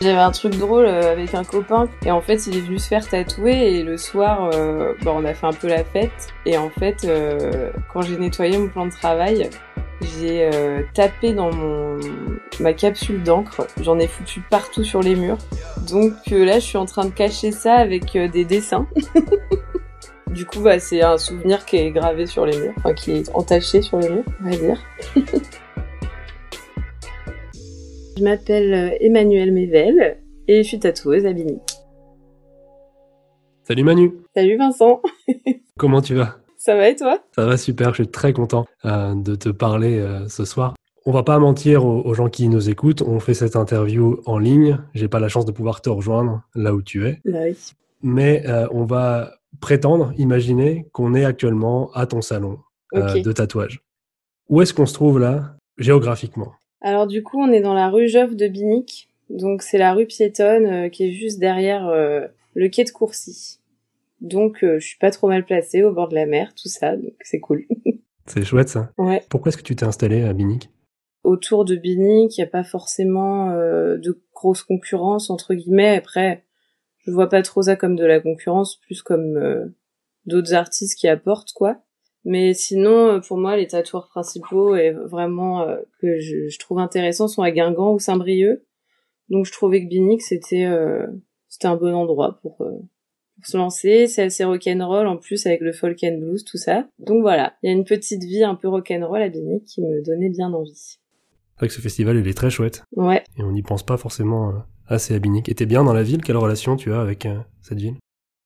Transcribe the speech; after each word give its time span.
J'avais 0.00 0.18
un 0.18 0.30
truc 0.30 0.56
drôle 0.56 0.84
euh, 0.84 1.10
avec 1.10 1.34
un 1.34 1.42
copain 1.42 1.88
et 2.06 2.12
en 2.12 2.20
fait 2.20 2.46
il 2.46 2.56
est 2.56 2.60
venu 2.60 2.78
se 2.78 2.86
faire 2.86 3.08
tatouer 3.08 3.78
et 3.78 3.82
le 3.82 3.96
soir 3.96 4.48
euh, 4.54 4.94
bah, 5.02 5.12
on 5.14 5.24
a 5.24 5.34
fait 5.34 5.46
un 5.46 5.52
peu 5.52 5.66
la 5.66 5.82
fête 5.82 6.28
et 6.46 6.56
en 6.56 6.70
fait 6.70 7.04
euh, 7.04 7.72
quand 7.92 8.02
j'ai 8.02 8.16
nettoyé 8.16 8.58
mon 8.58 8.68
plan 8.68 8.86
de 8.86 8.92
travail 8.92 9.50
j'ai 10.20 10.48
tapé 10.94 11.32
dans 11.32 11.52
mon 11.52 11.98
ma 12.60 12.72
capsule 12.72 13.20
d'encre. 13.24 13.66
J'en 13.80 13.98
ai 13.98 14.06
foutu 14.06 14.40
partout 14.48 14.84
sur 14.84 15.02
les 15.02 15.16
murs. 15.16 15.38
Donc 15.88 16.12
là 16.30 16.60
je 16.60 16.64
suis 16.64 16.78
en 16.78 16.86
train 16.86 17.04
de 17.04 17.10
cacher 17.10 17.50
ça 17.50 17.74
avec 17.74 18.16
des 18.16 18.44
dessins. 18.44 18.86
Du 20.28 20.44
coup 20.44 20.60
bah, 20.60 20.78
c'est 20.78 21.02
un 21.02 21.16
souvenir 21.16 21.64
qui 21.64 21.78
est 21.78 21.90
gravé 21.90 22.26
sur 22.26 22.44
les 22.44 22.56
murs 22.56 22.74
enfin 22.76 22.92
qui 22.92 23.12
est 23.12 23.30
entaché 23.34 23.80
sur 23.80 23.98
les 23.98 24.10
murs 24.10 24.24
on 24.40 24.50
va 24.50 24.56
dire 24.56 24.78
Je 28.18 28.24
m'appelle 28.24 28.74
euh, 28.74 28.96
Emmanuelle 29.00 29.52
Mével 29.52 30.18
et 30.48 30.64
je 30.64 30.68
suis 30.68 30.80
tatoueuse 30.80 31.24
à 31.24 31.32
Bini. 31.32 31.60
Salut 33.62 33.84
Manu, 33.84 34.12
Salut 34.34 34.56
Vincent, 34.56 35.00
comment 35.78 36.00
tu 36.02 36.16
vas? 36.16 36.38
Ça 36.56 36.74
va 36.74 36.88
et 36.88 36.96
toi? 36.96 37.20
Ça 37.36 37.46
va 37.46 37.56
super, 37.56 37.90
je 37.90 38.02
suis 38.02 38.10
très 38.10 38.32
content 38.32 38.66
euh, 38.84 39.14
de 39.14 39.36
te 39.36 39.50
parler 39.50 40.00
euh, 40.00 40.26
ce 40.26 40.44
soir. 40.44 40.74
On 41.06 41.12
va 41.12 41.22
pas 41.22 41.38
mentir 41.38 41.86
aux, 41.86 42.02
aux 42.04 42.14
gens 42.14 42.28
qui 42.28 42.48
nous 42.48 42.68
écoutent, 42.68 43.02
on 43.02 43.20
fait 43.20 43.34
cette 43.34 43.54
interview 43.54 44.20
en 44.26 44.38
ligne. 44.38 44.78
J'ai 44.94 45.06
pas 45.06 45.20
la 45.20 45.28
chance 45.28 45.44
de 45.46 45.52
pouvoir 45.52 45.80
te 45.80 45.88
rejoindre 45.88 46.42
là 46.56 46.74
où 46.74 46.82
tu 46.82 47.06
es, 47.06 47.20
Bah 47.24 47.38
oui. 47.44 47.56
mais 48.02 48.42
euh, 48.48 48.66
on 48.72 48.84
va 48.84 49.34
prétendre, 49.60 50.12
imaginer 50.18 50.88
qu'on 50.92 51.14
est 51.14 51.24
actuellement 51.24 51.92
à 51.92 52.06
ton 52.06 52.20
salon 52.20 52.58
de 52.92 53.30
tatouage. 53.32 53.80
Où 54.48 54.60
est-ce 54.60 54.74
qu'on 54.74 54.86
se 54.86 54.94
trouve 54.94 55.20
là, 55.20 55.54
géographiquement? 55.76 56.54
Alors 56.80 57.06
du 57.06 57.22
coup 57.22 57.40
on 57.40 57.52
est 57.52 57.60
dans 57.60 57.74
la 57.74 57.88
rue 57.88 58.08
Joffre 58.08 58.34
de 58.34 58.48
Binic, 58.48 59.08
donc 59.30 59.62
c'est 59.62 59.78
la 59.78 59.92
rue 59.94 60.06
piétonne 60.06 60.66
euh, 60.66 60.88
qui 60.88 61.04
est 61.04 61.12
juste 61.12 61.38
derrière 61.38 61.88
euh, 61.88 62.26
le 62.54 62.68
quai 62.68 62.84
de 62.84 62.90
Courcy. 62.90 63.58
Donc 64.20 64.64
euh, 64.64 64.78
je 64.78 64.86
suis 64.86 64.98
pas 64.98 65.10
trop 65.10 65.28
mal 65.28 65.44
placée 65.44 65.82
au 65.82 65.92
bord 65.92 66.08
de 66.08 66.14
la 66.14 66.26
mer, 66.26 66.54
tout 66.54 66.68
ça, 66.68 66.96
donc 66.96 67.14
c'est 67.22 67.40
cool. 67.40 67.66
C'est 68.26 68.44
chouette 68.44 68.68
ça. 68.68 68.92
ouais. 68.98 69.22
Pourquoi 69.30 69.48
est-ce 69.48 69.56
que 69.56 69.62
tu 69.62 69.74
t'es 69.74 69.86
installé 69.86 70.22
à 70.22 70.34
Binic? 70.34 70.68
Autour 71.24 71.64
de 71.64 71.76
Binic, 71.76 72.36
il 72.36 72.40
n'y 72.42 72.46
a 72.46 72.50
pas 72.50 72.62
forcément 72.62 73.50
euh, 73.52 73.96
de 73.96 74.22
grosse 74.34 74.62
concurrence 74.62 75.30
entre 75.30 75.54
guillemets. 75.54 75.96
Après, 75.96 76.44
je 77.06 77.10
vois 77.10 77.30
pas 77.30 77.40
trop 77.40 77.62
ça 77.62 77.74
comme 77.74 77.96
de 77.96 78.04
la 78.04 78.20
concurrence, 78.20 78.76
plus 78.76 79.00
comme 79.00 79.38
euh, 79.38 79.74
d'autres 80.26 80.52
artistes 80.52 80.98
qui 80.98 81.08
apportent 81.08 81.52
quoi. 81.52 81.78
Mais 82.30 82.52
sinon, 82.52 83.08
euh, 83.08 83.20
pour 83.20 83.38
moi, 83.38 83.56
les 83.56 83.66
tatoueurs 83.66 84.08
principaux 84.08 84.76
et 84.76 84.90
vraiment 84.90 85.62
euh, 85.62 85.78
que 86.00 86.18
je, 86.20 86.48
je 86.48 86.58
trouve 86.58 86.78
intéressants 86.78 87.26
sont 87.26 87.40
à 87.42 87.50
Guingamp 87.50 87.94
ou 87.94 87.98
Saint-Brieuc. 87.98 88.62
Donc 89.30 89.46
je 89.46 89.52
trouvais 89.52 89.82
que 89.82 89.88
Binic 89.88 90.20
c'était 90.20 90.66
euh, 90.66 91.06
c'était 91.48 91.68
un 91.68 91.76
bon 91.76 91.94
endroit 91.94 92.38
pour, 92.42 92.60
euh, 92.60 92.72
pour 93.36 93.46
se 93.46 93.56
lancer. 93.56 94.06
C'est 94.08 94.24
assez 94.24 94.44
rock'n'roll 94.44 95.06
en 95.06 95.16
plus 95.16 95.46
avec 95.46 95.62
le 95.62 95.72
folk 95.72 95.98
and 96.04 96.18
blues 96.18 96.44
tout 96.44 96.58
ça. 96.58 96.86
Donc 96.98 97.22
voilà, 97.22 97.54
il 97.62 97.70
y 97.70 97.72
a 97.72 97.76
une 97.76 97.84
petite 97.84 98.22
vie 98.22 98.44
un 98.44 98.54
peu 98.54 98.68
rock'n'roll 98.68 99.22
à 99.22 99.28
Binic 99.30 99.64
qui 99.64 99.80
me 99.80 100.04
donnait 100.04 100.28
bien 100.30 100.52
envie. 100.52 100.74
C'est 100.74 101.58
vrai 101.60 101.68
que 101.68 101.74
ce 101.74 101.80
festival, 101.80 102.18
il 102.18 102.28
est 102.28 102.36
très 102.36 102.50
chouette 102.50 102.84
Ouais. 102.94 103.24
et 103.38 103.42
on 103.42 103.52
n'y 103.52 103.62
pense 103.62 103.84
pas 103.84 103.96
forcément 103.96 104.52
assez 104.86 105.14
à 105.14 105.18
Binic. 105.18 105.48
Et 105.48 105.54
t'es 105.54 105.66
bien 105.66 105.82
dans 105.82 105.94
la 105.94 106.02
ville? 106.02 106.22
Quelle 106.22 106.36
relation 106.36 106.76
tu 106.76 106.92
as 106.92 107.00
avec 107.00 107.26
cette 107.62 107.78
ville? 107.80 107.96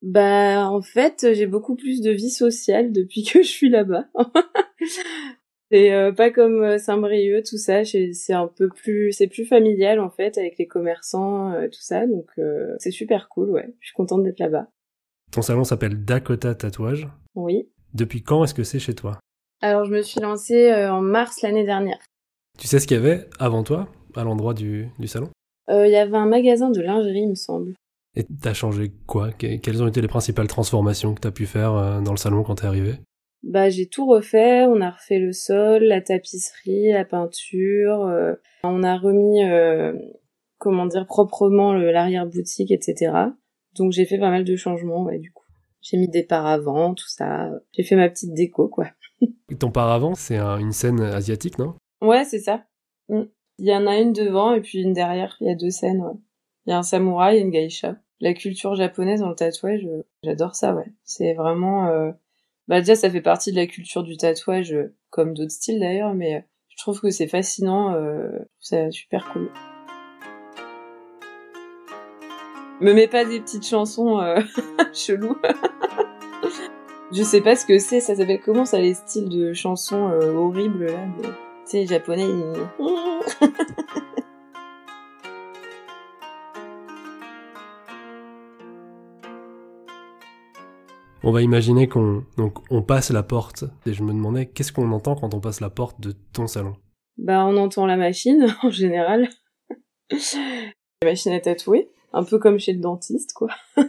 Bah 0.02 0.68
en 0.68 0.82
fait 0.82 1.28
j'ai 1.32 1.46
beaucoup 1.46 1.76
plus 1.76 2.00
de 2.00 2.10
vie 2.10 2.30
sociale 2.30 2.92
depuis 2.92 3.22
que 3.32 3.42
je 3.42 3.48
suis 3.48 3.70
là-bas. 3.70 4.06
C'est 5.70 5.90
euh, 5.94 6.12
pas 6.12 6.30
comme 6.30 6.62
euh, 6.62 6.76
Saint-Brieuc 6.76 7.44
tout 7.44 7.56
ça, 7.56 7.82
c'est 7.82 8.34
un 8.34 8.46
peu 8.46 8.68
plus 8.68 9.10
c'est 9.12 9.26
plus 9.26 9.46
familial 9.46 10.00
en 10.00 10.10
fait 10.10 10.36
avec 10.36 10.58
les 10.58 10.66
commerçants 10.66 11.50
euh, 11.52 11.66
tout 11.68 11.80
ça 11.80 12.06
donc 12.06 12.26
euh, 12.36 12.74
c'est 12.78 12.90
super 12.90 13.30
cool 13.30 13.50
ouais. 13.50 13.74
Je 13.80 13.86
suis 13.86 13.94
contente 13.94 14.22
d'être 14.22 14.38
là-bas. 14.38 14.66
Ton 15.30 15.40
salon 15.40 15.64
s'appelle 15.64 16.04
Dakota 16.04 16.54
Tatouage. 16.54 17.08
Oui. 17.34 17.70
Depuis 17.94 18.22
quand 18.22 18.44
est-ce 18.44 18.52
que 18.52 18.64
c'est 18.64 18.78
chez 18.78 18.94
toi? 18.94 19.18
Alors 19.62 19.86
je 19.86 19.92
me 19.92 20.02
suis 20.02 20.20
lancée 20.20 20.70
en 20.74 21.00
mars 21.00 21.40
l'année 21.40 21.64
dernière. 21.64 22.00
Tu 22.58 22.66
sais 22.66 22.78
ce 22.78 22.86
qu'il 22.86 22.98
y 22.98 23.00
avait 23.00 23.26
avant 23.38 23.62
toi, 23.62 23.88
à 24.14 24.24
l'endroit 24.24 24.52
du, 24.52 24.88
du 24.98 25.06
salon? 25.06 25.30
Il 25.70 25.88
y 25.88 25.96
avait 25.96 26.18
un 26.18 26.26
magasin 26.26 26.68
de 26.68 26.82
lingerie 26.82 27.22
il 27.22 27.30
me 27.30 27.34
semble. 27.34 27.72
Et 28.14 28.24
t'as 28.42 28.52
changé 28.54 28.92
quoi? 29.06 29.32
Que- 29.32 29.56
Quelles 29.56 29.82
ont 29.82 29.88
été 29.88 30.00
les 30.00 30.08
principales 30.08 30.46
transformations 30.48 31.14
que 31.14 31.20
t'as 31.20 31.30
pu 31.30 31.46
faire 31.46 31.74
euh, 31.74 32.00
dans 32.00 32.10
le 32.12 32.16
salon 32.18 32.42
quand 32.42 32.56
t'es 32.56 32.66
arrivé? 32.66 32.94
Bah 33.42 33.70
j'ai 33.70 33.86
tout 33.88 34.06
refait, 34.06 34.66
on 34.66 34.80
a 34.80 34.90
refait 34.90 35.18
le 35.18 35.32
sol, 35.32 35.82
la 35.82 36.00
tapisserie, 36.00 36.92
la 36.92 37.04
peinture, 37.04 38.02
euh, 38.02 38.34
on 38.62 38.82
a 38.84 38.96
remis 38.96 39.42
euh, 39.44 39.94
comment 40.58 40.86
dire 40.86 41.06
proprement 41.06 41.72
le- 41.72 41.90
l'arrière-boutique, 41.90 42.70
etc. 42.70 43.12
Donc 43.74 43.90
j'ai 43.92 44.04
fait 44.04 44.18
pas 44.18 44.30
mal 44.30 44.44
de 44.44 44.54
changements, 44.56 45.02
ouais, 45.04 45.18
du 45.18 45.32
coup. 45.32 45.44
J'ai 45.80 45.96
mis 45.96 46.08
des 46.08 46.22
paravents, 46.22 46.94
tout 46.94 47.08
ça. 47.08 47.50
J'ai 47.72 47.82
fait 47.82 47.96
ma 47.96 48.08
petite 48.08 48.32
déco, 48.34 48.68
quoi. 48.68 48.86
Ton 49.58 49.72
paravent, 49.72 50.14
c'est 50.14 50.36
un- 50.36 50.58
une 50.58 50.70
scène 50.72 51.00
asiatique, 51.00 51.58
non? 51.58 51.74
Ouais, 52.00 52.24
c'est 52.24 52.38
ça. 52.38 52.62
Mm. 53.08 53.22
Il 53.58 53.66
y 53.68 53.74
en 53.74 53.86
a 53.88 53.98
une 53.98 54.12
devant 54.12 54.54
et 54.54 54.60
puis 54.60 54.80
une 54.82 54.92
derrière. 54.92 55.36
Il 55.40 55.48
y 55.48 55.50
a 55.50 55.56
deux 55.56 55.70
scènes, 55.70 56.00
ouais. 56.00 56.14
Il 56.66 56.70
y 56.70 56.72
a 56.72 56.78
un 56.78 56.82
samouraï 56.82 57.38
et 57.38 57.40
une 57.40 57.50
geisha. 57.50 57.96
La 58.20 58.34
culture 58.34 58.74
japonaise 58.76 59.20
dans 59.20 59.30
le 59.30 59.34
tatouage, 59.34 59.84
euh, 59.84 60.02
j'adore 60.22 60.54
ça, 60.54 60.74
ouais. 60.74 60.92
C'est 61.04 61.34
vraiment... 61.34 61.88
euh, 61.88 62.12
Bah 62.68 62.78
déjà, 62.80 62.94
ça 62.94 63.10
fait 63.10 63.20
partie 63.20 63.50
de 63.50 63.56
la 63.56 63.66
culture 63.66 64.04
du 64.04 64.16
tatouage, 64.16 64.72
euh, 64.72 64.94
comme 65.10 65.34
d'autres 65.34 65.50
styles 65.50 65.80
d'ailleurs, 65.80 66.14
mais 66.14 66.36
euh, 66.36 66.40
je 66.68 66.76
trouve 66.76 67.00
que 67.00 67.10
c'est 67.10 67.26
fascinant, 67.26 67.94
euh, 67.94 68.30
c'est 68.60 68.90
super 68.92 69.28
cool. 69.32 69.50
Me 72.80 72.92
mets 72.94 73.08
pas 73.08 73.24
des 73.24 73.40
petites 73.40 73.66
chansons 73.66 74.20
euh, 74.20 74.40
cheloues. 74.94 75.36
je 77.12 77.22
sais 77.22 77.40
pas 77.40 77.56
ce 77.56 77.66
que 77.66 77.78
c'est, 77.78 78.00
ça 78.00 78.14
s'appelle 78.14 78.40
comment 78.40 78.64
ça, 78.64 78.78
les 78.78 78.94
styles 78.94 79.28
de 79.28 79.52
chansons 79.52 80.10
horribles 80.10 80.86
là 80.86 81.06
mais... 81.16 81.28
Tu 81.64 81.70
sais, 81.78 81.86
japonais, 81.86 82.26
ils... 82.26 82.54
On 91.24 91.30
va 91.30 91.42
imaginer 91.42 91.88
qu'on 91.88 92.24
donc 92.36 92.58
on 92.70 92.82
passe 92.82 93.10
la 93.10 93.22
porte. 93.22 93.64
Et 93.86 93.92
je 93.92 94.02
me 94.02 94.12
demandais, 94.12 94.46
qu'est-ce 94.46 94.72
qu'on 94.72 94.90
entend 94.90 95.14
quand 95.14 95.34
on 95.34 95.40
passe 95.40 95.60
la 95.60 95.70
porte 95.70 96.00
de 96.00 96.12
ton 96.32 96.48
salon? 96.48 96.74
Bah, 97.16 97.46
on 97.46 97.56
entend 97.56 97.86
la 97.86 97.96
machine, 97.96 98.46
en 98.62 98.70
général. 98.70 99.28
la 100.10 100.18
machine 101.04 101.32
à 101.32 101.40
tatouer. 101.40 101.90
Un 102.12 102.24
peu 102.24 102.38
comme 102.38 102.58
chez 102.58 102.72
le 102.72 102.80
dentiste, 102.80 103.32
quoi. 103.34 103.48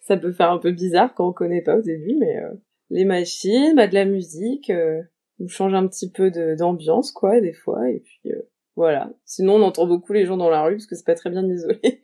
Ça 0.00 0.16
peut 0.16 0.32
faire 0.32 0.50
un 0.50 0.58
peu 0.58 0.72
bizarre 0.72 1.14
quand 1.14 1.28
on 1.28 1.32
connaît 1.32 1.62
pas 1.62 1.76
au 1.76 1.82
début, 1.82 2.16
mais 2.18 2.36
euh, 2.36 2.52
les 2.90 3.04
machines, 3.04 3.74
bah, 3.74 3.86
de 3.86 3.94
la 3.94 4.04
musique, 4.04 4.70
euh, 4.70 5.00
on 5.38 5.46
change 5.46 5.72
un 5.72 5.86
petit 5.86 6.10
peu 6.10 6.30
d'ambiance, 6.58 7.12
quoi, 7.12 7.40
des 7.40 7.54
fois, 7.54 7.88
et 7.88 8.00
puis 8.00 8.32
euh, 8.32 8.42
voilà. 8.76 9.10
Sinon, 9.24 9.54
on 9.54 9.62
entend 9.62 9.86
beaucoup 9.86 10.12
les 10.12 10.26
gens 10.26 10.36
dans 10.36 10.50
la 10.50 10.64
rue, 10.64 10.74
parce 10.74 10.86
que 10.86 10.96
c'est 10.96 11.06
pas 11.06 11.14
très 11.14 11.30
bien 11.30 11.48
isolé. 11.48 12.02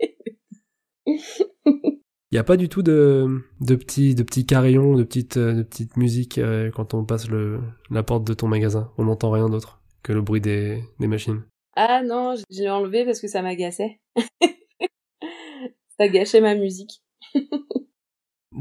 Il 2.33 2.37
n'y 2.37 2.41
a 2.41 2.45
pas 2.45 2.57
du 2.57 2.69
tout 2.69 2.83
de, 2.83 3.43
de 3.61 3.75
petits 3.75 4.15
de 4.15 4.23
petits 4.23 4.47
carillons, 4.47 4.95
de 4.95 5.03
petites 5.03 5.37
euh, 5.37 5.53
de 5.53 5.63
petites 5.65 5.97
musiques 5.97 6.39
euh, 6.39 6.71
quand 6.71 6.95
on 6.95 7.05
passe 7.05 7.29
le 7.29 7.61
la 7.91 8.05
porte 8.05 8.25
de 8.25 8.35
ton 8.35 8.47
magasin. 8.47 8.93
On 8.99 9.05
n'entend 9.07 9.33
rien 9.33 9.49
d'autre 9.49 9.81
que 10.05 10.13
le 10.13 10.23
bruit 10.23 10.41
des, 10.41 10.81
des 11.01 11.09
machines. 11.09 11.43
ah 11.75 12.03
non, 12.05 12.37
je 12.37 12.63
l'ai 12.63 12.71
enlevé 12.71 13.05
parce 13.05 13.21
que 13.21 13.27
ça 13.27 13.43
m'agaçait. 13.43 14.01
ça 15.99 16.09
gâchait 16.09 16.41
ma 16.41 16.55
musique. 16.55 17.03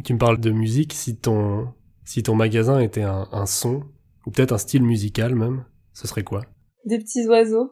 Tu 0.05 0.13
me 0.13 0.19
parles 0.19 0.39
de 0.39 0.51
musique, 0.51 0.93
si 0.93 1.17
ton 1.17 1.73
si 2.05 2.21
ton 2.23 2.35
magasin 2.35 2.79
était 2.79 3.01
un, 3.01 3.27
un 3.31 3.45
son 3.47 3.83
ou 4.25 4.31
peut-être 4.31 4.51
un 4.51 4.57
style 4.59 4.83
musical 4.83 5.33
même, 5.35 5.65
ce 5.93 6.07
serait 6.07 6.23
quoi? 6.23 6.41
Des 6.85 6.99
petits 6.99 7.27
oiseaux. 7.27 7.71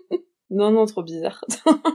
non, 0.50 0.70
non, 0.70 0.86
trop 0.86 1.02
bizarre. 1.02 1.44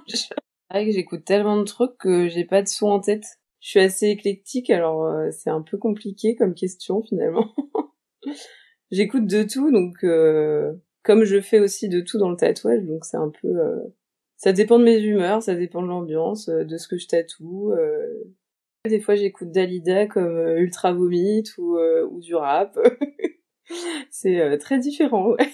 C'est 0.07 0.33
vrai 0.69 0.85
que 0.85 0.91
j'écoute 0.91 1.25
tellement 1.25 1.57
de 1.57 1.63
trucs 1.63 1.97
que 1.97 2.27
j'ai 2.27 2.45
pas 2.45 2.61
de 2.61 2.67
son 2.67 2.87
en 2.87 2.99
tête. 2.99 3.25
Je 3.61 3.69
suis 3.69 3.79
assez 3.79 4.07
éclectique, 4.07 4.71
alors 4.71 5.05
euh, 5.05 5.29
c'est 5.31 5.51
un 5.51 5.61
peu 5.61 5.77
compliqué 5.77 6.35
comme 6.35 6.55
question 6.55 7.03
finalement. 7.03 7.53
J'écoute 8.91 9.27
de 9.27 9.43
tout, 9.43 9.71
donc 9.71 10.03
euh, 10.03 10.73
comme 11.03 11.23
je 11.23 11.39
fais 11.39 11.59
aussi 11.59 11.87
de 11.87 12.01
tout 12.01 12.17
dans 12.17 12.29
le 12.31 12.35
tatouage, 12.35 12.83
donc 12.83 13.05
c'est 13.05 13.17
un 13.17 13.29
peu... 13.41 13.47
euh, 13.47 13.79
ça 14.35 14.51
dépend 14.51 14.79
de 14.79 14.83
mes 14.83 14.99
humeurs, 14.99 15.43
ça 15.43 15.53
dépend 15.53 15.83
de 15.83 15.87
l'ambiance, 15.87 16.49
euh, 16.49 16.63
de 16.63 16.77
ce 16.77 16.87
que 16.87 16.97
je 16.97 17.07
tatoue. 17.07 17.71
euh. 17.73 18.33
Des 18.89 18.99
fois 18.99 19.13
j'écoute 19.13 19.51
Dalida 19.51 20.07
comme 20.07 20.35
euh, 20.35 20.57
Ultra 20.59 20.91
Vomit 20.91 21.43
ou, 21.59 21.77
ou 21.77 22.19
du 22.19 22.33
rap. 22.33 22.77
c'est 24.09 24.57
très 24.57 24.79
différent, 24.79 25.29
ouais. 25.29 25.51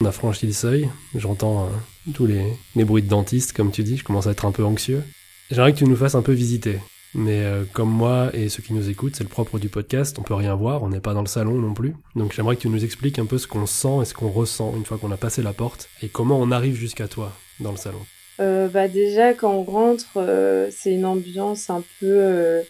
On 0.00 0.04
a 0.04 0.12
franchi 0.12 0.46
le 0.46 0.52
seuil, 0.52 0.88
j'entends 1.16 1.68
tous 2.14 2.26
les 2.26 2.84
bruits 2.84 3.02
de 3.02 3.08
dentiste, 3.08 3.52
comme 3.52 3.72
tu 3.72 3.82
dis, 3.82 3.96
je 3.96 4.04
commence 4.04 4.28
à 4.28 4.30
être 4.30 4.44
un 4.46 4.52
peu 4.52 4.64
anxieux. 4.64 5.02
J'aimerais 5.52 5.74
que 5.74 5.78
tu 5.78 5.84
nous 5.84 5.96
fasses 5.96 6.14
un 6.14 6.22
peu 6.22 6.32
visiter. 6.32 6.78
Mais 7.14 7.44
euh, 7.44 7.64
comme 7.74 7.90
moi 7.90 8.30
et 8.32 8.48
ceux 8.48 8.62
qui 8.62 8.72
nous 8.72 8.88
écoutent, 8.88 9.16
c'est 9.16 9.22
le 9.22 9.28
propre 9.28 9.58
du 9.58 9.68
podcast, 9.68 10.16
on 10.18 10.22
peut 10.22 10.32
rien 10.32 10.54
voir, 10.54 10.82
on 10.82 10.88
n'est 10.88 10.98
pas 10.98 11.12
dans 11.12 11.20
le 11.20 11.26
salon 11.26 11.56
non 11.56 11.74
plus. 11.74 11.94
Donc 12.16 12.32
j'aimerais 12.32 12.56
que 12.56 12.62
tu 12.62 12.70
nous 12.70 12.82
expliques 12.82 13.18
un 13.18 13.26
peu 13.26 13.36
ce 13.36 13.46
qu'on 13.46 13.66
sent 13.66 13.98
et 14.00 14.04
ce 14.06 14.14
qu'on 14.14 14.30
ressent 14.30 14.72
une 14.74 14.86
fois 14.86 14.96
qu'on 14.96 15.12
a 15.12 15.18
passé 15.18 15.42
la 15.42 15.52
porte, 15.52 15.90
et 16.02 16.08
comment 16.08 16.40
on 16.40 16.50
arrive 16.50 16.74
jusqu'à 16.74 17.06
toi 17.06 17.36
dans 17.60 17.70
le 17.70 17.76
salon. 17.76 17.98
euh, 18.40 18.68
Bah 18.68 18.88
déjà 18.88 19.34
quand 19.34 19.52
on 19.52 19.62
rentre, 19.62 20.16
euh, 20.16 20.70
c'est 20.70 20.94
une 20.94 21.04
ambiance 21.04 21.68
un 21.68 21.82
peu 22.00 22.06
euh, 22.06 22.62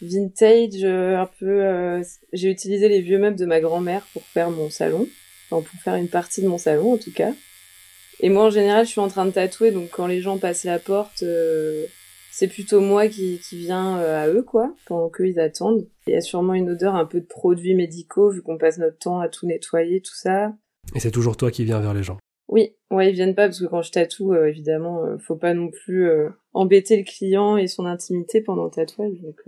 vintage, 0.00 0.82
un 0.82 1.28
peu. 1.38 2.00
J'ai 2.32 2.48
utilisé 2.48 2.88
les 2.88 3.02
vieux 3.02 3.18
meubles 3.18 3.38
de 3.38 3.44
ma 3.44 3.60
grand-mère 3.60 4.06
pour 4.14 4.22
faire 4.22 4.48
mon 4.48 4.70
salon, 4.70 5.06
enfin 5.50 5.62
pour 5.62 5.80
faire 5.82 5.96
une 5.96 6.08
partie 6.08 6.40
de 6.40 6.48
mon 6.48 6.56
salon 6.56 6.94
en 6.94 6.98
tout 6.98 7.12
cas. 7.12 7.32
Et 8.20 8.30
moi 8.30 8.44
en 8.44 8.50
général, 8.50 8.86
je 8.86 8.92
suis 8.92 9.02
en 9.02 9.08
train 9.08 9.26
de 9.26 9.32
tatouer, 9.32 9.70
donc 9.70 9.90
quand 9.90 10.06
les 10.06 10.22
gens 10.22 10.38
passent 10.38 10.64
la 10.64 10.78
porte, 10.78 11.22
c'est 12.36 12.48
plutôt 12.48 12.80
moi 12.80 13.08
qui, 13.08 13.40
qui 13.40 13.56
viens 13.56 13.96
à 13.96 14.28
eux 14.28 14.42
quoi, 14.42 14.74
pendant 14.86 15.08
qu'eux 15.08 15.28
ils 15.28 15.40
attendent. 15.40 15.88
Il 16.06 16.12
y 16.12 16.16
a 16.16 16.20
sûrement 16.20 16.52
une 16.52 16.68
odeur 16.70 16.94
un 16.94 17.06
peu 17.06 17.20
de 17.20 17.26
produits 17.26 17.74
médicaux 17.74 18.30
vu 18.30 18.42
qu'on 18.42 18.58
passe 18.58 18.76
notre 18.76 18.98
temps 18.98 19.20
à 19.20 19.28
tout 19.28 19.46
nettoyer, 19.46 20.02
tout 20.02 20.14
ça. 20.14 20.52
Et 20.94 21.00
c'est 21.00 21.10
toujours 21.10 21.36
toi 21.38 21.50
qui 21.50 21.64
viens 21.64 21.80
vers 21.80 21.94
les 21.94 22.02
gens. 22.02 22.18
Oui, 22.48 22.76
ouais, 22.90 23.10
ils 23.10 23.14
viennent 23.14 23.34
pas 23.34 23.46
parce 23.46 23.60
que 23.60 23.64
quand 23.64 23.82
je 23.82 23.90
tatoue, 23.90 24.34
euh, 24.34 24.46
évidemment, 24.46 25.04
euh, 25.04 25.18
faut 25.18 25.36
pas 25.36 25.54
non 25.54 25.70
plus 25.70 26.08
euh, 26.08 26.28
embêter 26.52 26.96
le 26.96 27.04
client 27.04 27.56
et 27.56 27.66
son 27.66 27.86
intimité 27.86 28.40
pendant 28.40 28.64
le 28.64 28.70
tatouage. 28.70 29.20
Donc, 29.20 29.40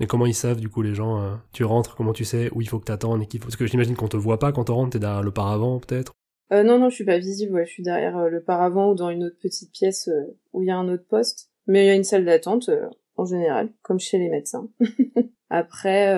Mais 0.00 0.06
comment 0.06 0.26
ils 0.26 0.34
savent 0.34 0.60
du 0.60 0.68
coup 0.68 0.82
les 0.82 0.94
gens 0.94 1.38
Tu 1.52 1.62
rentres, 1.62 1.94
comment 1.94 2.12
tu 2.12 2.24
sais 2.24 2.50
où 2.52 2.60
il 2.60 2.68
faut 2.68 2.80
que 2.80 2.86
t'attendes 2.86 3.22
et 3.22 3.26
qu'il 3.26 3.40
faut 3.40 3.46
Parce 3.46 3.56
que 3.56 3.66
j'imagine 3.66 3.94
qu'on 3.94 4.08
te 4.08 4.16
voit 4.16 4.38
pas 4.38 4.50
quand 4.52 4.64
tu 4.64 4.72
rentres, 4.72 4.92
t'es 4.92 4.98
derrière 4.98 5.22
le 5.22 5.30
paravent 5.30 5.78
peut-être? 5.78 6.12
Euh, 6.52 6.64
non, 6.64 6.78
non, 6.80 6.90
je 6.90 6.96
suis 6.96 7.04
pas 7.04 7.18
visible. 7.18 7.54
Ouais, 7.54 7.66
je 7.66 7.70
suis 7.70 7.84
derrière 7.84 8.28
le 8.28 8.42
paravent 8.42 8.90
ou 8.90 8.94
dans 8.96 9.10
une 9.10 9.22
autre 9.22 9.38
petite 9.40 9.70
pièce 9.70 10.10
où 10.52 10.62
il 10.62 10.66
y 10.66 10.70
a 10.70 10.76
un 10.76 10.88
autre 10.88 11.06
poste. 11.08 11.49
Mais 11.70 11.84
il 11.84 11.86
y 11.86 11.90
a 11.90 11.94
une 11.94 12.04
salle 12.04 12.24
d'attente 12.24 12.68
en 13.16 13.24
général, 13.24 13.70
comme 13.82 14.00
chez 14.00 14.18
les 14.18 14.28
médecins. 14.28 14.68
Après, 15.50 16.14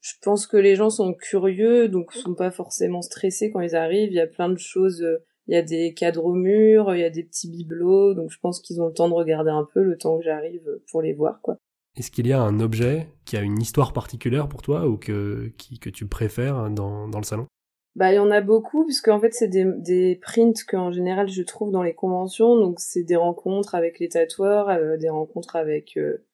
je 0.00 0.14
pense 0.22 0.46
que 0.46 0.56
les 0.56 0.76
gens 0.76 0.90
sont 0.90 1.12
curieux, 1.12 1.88
donc 1.88 2.12
sont 2.12 2.34
pas 2.34 2.50
forcément 2.50 3.02
stressés 3.02 3.50
quand 3.50 3.60
ils 3.60 3.76
arrivent. 3.76 4.10
Il 4.10 4.16
y 4.16 4.20
a 4.20 4.26
plein 4.26 4.48
de 4.48 4.58
choses. 4.58 5.02
Euh, 5.02 5.18
il 5.46 5.54
y 5.54 5.56
a 5.56 5.62
des 5.62 5.94
cadres 5.94 6.26
au 6.26 6.34
mur, 6.34 6.94
il 6.94 7.00
y 7.00 7.04
a 7.04 7.10
des 7.10 7.24
petits 7.24 7.50
bibelots, 7.50 8.12
donc 8.12 8.30
je 8.30 8.38
pense 8.38 8.60
qu'ils 8.60 8.82
ont 8.82 8.86
le 8.86 8.92
temps 8.92 9.08
de 9.08 9.14
regarder 9.14 9.50
un 9.50 9.66
peu 9.72 9.82
le 9.82 9.96
temps 9.96 10.18
que 10.18 10.24
j'arrive 10.24 10.60
pour 10.90 11.00
les 11.00 11.14
voir, 11.14 11.40
quoi. 11.40 11.56
Est-ce 11.96 12.10
qu'il 12.10 12.26
y 12.26 12.34
a 12.34 12.40
un 12.42 12.60
objet 12.60 13.08
qui 13.24 13.38
a 13.38 13.40
une 13.40 13.58
histoire 13.58 13.94
particulière 13.94 14.46
pour 14.46 14.60
toi 14.60 14.86
ou 14.86 14.98
que, 14.98 15.50
qui, 15.56 15.78
que 15.78 15.88
tu 15.88 16.06
préfères 16.06 16.68
dans, 16.68 17.08
dans 17.08 17.18
le 17.18 17.24
salon? 17.24 17.46
Bah, 17.98 18.12
il 18.12 18.14
y 18.14 18.18
en 18.20 18.30
a 18.30 18.40
beaucoup, 18.40 18.84
puisque 18.84 19.08
en 19.08 19.18
fait, 19.20 19.34
c'est 19.34 19.48
des, 19.48 19.64
des 19.64 20.14
prints 20.22 20.54
qu'en 20.68 20.92
général 20.92 21.28
je 21.28 21.42
trouve 21.42 21.72
dans 21.72 21.82
les 21.82 21.94
conventions, 21.94 22.56
donc 22.56 22.78
c'est 22.78 23.02
des 23.02 23.16
rencontres 23.16 23.74
avec 23.74 23.98
les 23.98 24.08
tatoueurs, 24.08 24.68
euh, 24.68 24.96
des 24.96 25.08
rencontres 25.08 25.56
avec 25.56 25.96
euh, 25.96 26.24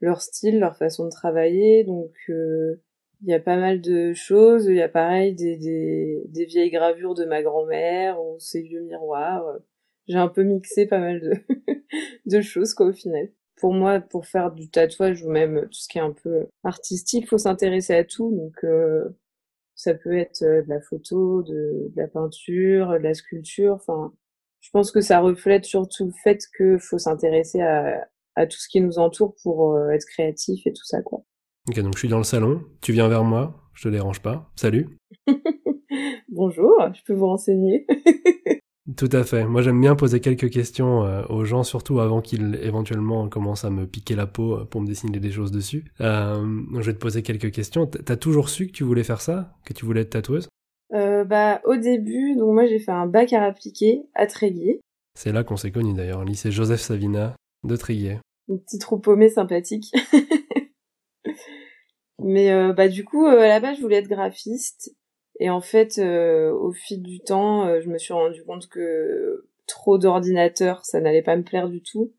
leur 0.00 0.20
style, 0.22 0.60
leur 0.60 0.76
façon 0.76 1.06
de 1.06 1.10
travailler, 1.10 1.82
donc 1.82 2.12
il 2.28 3.28
y 3.28 3.34
a 3.34 3.40
pas 3.40 3.56
mal 3.56 3.80
de 3.80 4.12
choses. 4.14 4.66
Il 4.66 4.76
y 4.76 4.82
a 4.82 4.88
pareil 4.88 5.34
des, 5.34 5.56
des, 5.56 6.22
des 6.28 6.44
vieilles 6.44 6.70
gravures 6.70 7.16
de 7.16 7.24
ma 7.24 7.42
grand-mère 7.42 8.22
ou 8.22 8.38
ces 8.38 8.62
vieux 8.62 8.82
miroirs. 8.82 9.44
J'ai 10.06 10.18
un 10.18 10.28
peu 10.28 10.44
mixé 10.44 10.86
pas 10.86 11.00
mal 11.00 11.20
de, 11.20 11.32
de 12.26 12.40
choses 12.40 12.72
quoi 12.72 12.86
au 12.86 12.92
final. 12.92 13.30
Pour 13.56 13.74
moi, 13.74 13.98
pour 13.98 14.26
faire 14.26 14.52
du 14.52 14.70
tatouage 14.70 15.24
ou 15.24 15.28
même 15.30 15.62
tout 15.62 15.80
ce 15.80 15.88
qui 15.88 15.98
est 15.98 16.02
un 16.02 16.12
peu 16.12 16.46
artistique, 16.62 17.28
faut 17.28 17.36
s'intéresser 17.38 17.94
à 17.94 18.04
tout. 18.04 18.30
Donc 18.30 18.62
euh, 18.64 19.08
ça 19.80 19.94
peut 19.94 20.16
être 20.16 20.42
euh, 20.42 20.62
de 20.62 20.68
la 20.68 20.80
photo, 20.80 21.42
de, 21.42 21.88
de, 21.88 21.92
la 21.96 22.06
peinture, 22.06 22.90
de 22.90 22.98
la 22.98 23.14
sculpture. 23.14 23.72
Enfin, 23.72 24.12
je 24.60 24.68
pense 24.70 24.92
que 24.92 25.00
ça 25.00 25.20
reflète 25.20 25.64
surtout 25.64 26.06
le 26.06 26.12
fait 26.22 26.42
que 26.56 26.76
faut 26.78 26.98
s'intéresser 26.98 27.62
à, 27.62 28.06
à 28.36 28.46
tout 28.46 28.58
ce 28.58 28.68
qui 28.68 28.80
nous 28.82 28.98
entoure 28.98 29.34
pour 29.42 29.74
euh, 29.74 29.88
être 29.90 30.04
créatif 30.04 30.66
et 30.66 30.72
tout 30.72 30.84
ça 30.84 31.00
quoi. 31.02 31.24
Ok, 31.68 31.80
donc 31.80 31.94
je 31.94 32.00
suis 32.00 32.08
dans 32.08 32.18
le 32.18 32.24
salon, 32.24 32.62
tu 32.82 32.92
viens 32.92 33.08
vers 33.08 33.24
moi, 33.24 33.54
je 33.74 33.84
te 33.84 33.88
dérange 33.88 34.20
pas. 34.20 34.50
Salut. 34.56 34.98
Bonjour, 36.28 36.74
je 36.94 37.02
peux 37.04 37.14
vous 37.14 37.26
renseigner. 37.26 37.86
Tout 38.96 39.08
à 39.12 39.24
fait. 39.24 39.44
Moi, 39.44 39.62
j'aime 39.62 39.80
bien 39.80 39.94
poser 39.94 40.20
quelques 40.20 40.50
questions 40.50 41.04
euh, 41.04 41.22
aux 41.28 41.44
gens, 41.44 41.62
surtout 41.62 42.00
avant 42.00 42.20
qu'ils 42.20 42.58
éventuellement 42.62 43.28
commencent 43.28 43.64
à 43.64 43.70
me 43.70 43.86
piquer 43.86 44.14
la 44.14 44.26
peau 44.26 44.56
euh, 44.56 44.64
pour 44.64 44.80
me 44.80 44.86
dessiner 44.86 45.20
des 45.20 45.30
choses 45.30 45.50
dessus. 45.50 45.84
Euh, 46.00 46.62
je 46.74 46.80
vais 46.80 46.94
te 46.94 46.98
poser 46.98 47.22
quelques 47.22 47.52
questions. 47.52 47.86
T'as 47.86 48.16
toujours 48.16 48.48
su 48.48 48.66
que 48.66 48.72
tu 48.72 48.84
voulais 48.84 49.04
faire 49.04 49.20
ça, 49.20 49.54
que 49.66 49.74
tu 49.74 49.84
voulais 49.84 50.00
être 50.00 50.10
tatoueuse? 50.10 50.48
Euh, 50.94 51.24
Bah, 51.24 51.60
au 51.64 51.76
début, 51.76 52.36
donc 52.36 52.54
moi, 52.54 52.66
j'ai 52.66 52.78
fait 52.78 52.90
un 52.90 53.06
bac 53.06 53.32
à 53.32 53.44
appliquer 53.44 54.02
à 54.14 54.26
Tréguier. 54.26 54.80
C'est 55.14 55.32
là 55.32 55.44
qu'on 55.44 55.56
s'est 55.56 55.72
connus 55.72 55.94
d'ailleurs, 55.94 56.24
lycée 56.24 56.50
Joseph 56.50 56.80
Savina 56.80 57.34
de 57.64 57.76
Tréguier. 57.76 58.18
Un 58.50 58.56
petit 58.56 58.78
trou 58.78 58.98
paumé 58.98 59.28
sympathique. 59.28 59.92
Mais 62.22 62.72
bah 62.74 62.88
du 62.88 63.04
coup, 63.04 63.24
à 63.24 63.46
la 63.46 63.60
base, 63.60 63.78
je 63.78 63.82
voulais 63.82 63.96
être 63.96 64.08
graphiste. 64.08 64.94
Et 65.40 65.50
en 65.50 65.60
fait, 65.60 65.98
euh, 65.98 66.52
au 66.52 66.72
fil 66.72 67.02
du 67.02 67.20
temps, 67.20 67.80
je 67.80 67.88
me 67.88 67.98
suis 67.98 68.12
rendu 68.12 68.44
compte 68.44 68.68
que 68.68 69.48
trop 69.66 69.98
d'ordinateurs, 69.98 70.84
ça 70.84 71.00
n'allait 71.00 71.22
pas 71.22 71.36
me 71.36 71.42
plaire 71.42 71.68
du 71.68 71.82
tout. 71.82 72.12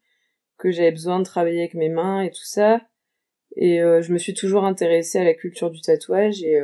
Que 0.58 0.72
j'avais 0.72 0.92
besoin 0.92 1.20
de 1.20 1.24
travailler 1.24 1.60
avec 1.60 1.76
mes 1.76 1.90
mains 1.90 2.22
et 2.22 2.30
tout 2.30 2.44
ça. 2.44 2.82
Et 3.56 3.80
je 3.80 4.14
me 4.14 4.18
suis 4.18 4.34
toujours 4.34 4.64
intéressée 4.64 5.18
à 5.18 5.24
la 5.24 5.34
culture 5.34 5.72
du 5.72 5.82
tatouage. 5.82 6.44
Et 6.44 6.60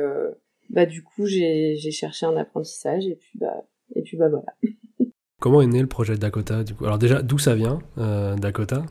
bah 0.70 0.86
du 0.86 1.02
coup, 1.02 1.26
j'ai 1.26 1.76
cherché 1.90 2.26
un 2.26 2.36
apprentissage. 2.36 3.06
Et 3.06 3.16
puis 3.16 3.38
bah, 3.40 3.64
et 3.96 4.02
puis 4.02 4.16
bah 4.16 4.28
voilà. 4.28 4.54
Comment 5.40 5.62
est 5.62 5.66
né 5.66 5.80
le 5.80 5.88
projet 5.88 6.16
Dakota 6.16 6.62
du 6.62 6.74
coup? 6.74 6.84
Alors 6.84 6.98
déjà, 6.98 7.22
d'où 7.22 7.38
ça 7.38 7.56
vient, 7.56 7.80
Dakota? 7.96 8.84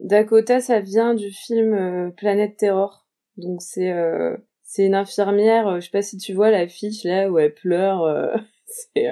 Dakota, 0.00 0.60
ça 0.60 0.80
vient 0.80 1.14
du 1.14 1.30
film 1.30 2.12
Planète 2.16 2.56
Terror 2.56 3.04
donc 3.36 3.62
c'est 3.62 3.90
euh, 3.90 4.36
c'est 4.74 4.86
une 4.86 4.96
infirmière, 4.96 5.68
euh, 5.68 5.76
je 5.76 5.84
sais 5.84 5.90
pas 5.92 6.02
si 6.02 6.16
tu 6.16 6.32
vois 6.32 6.50
l'affiche 6.50 7.04
là 7.04 7.30
où 7.30 7.38
elle 7.38 7.54
pleure, 7.54 8.02
euh, 8.02 8.36
c'est 8.66 9.06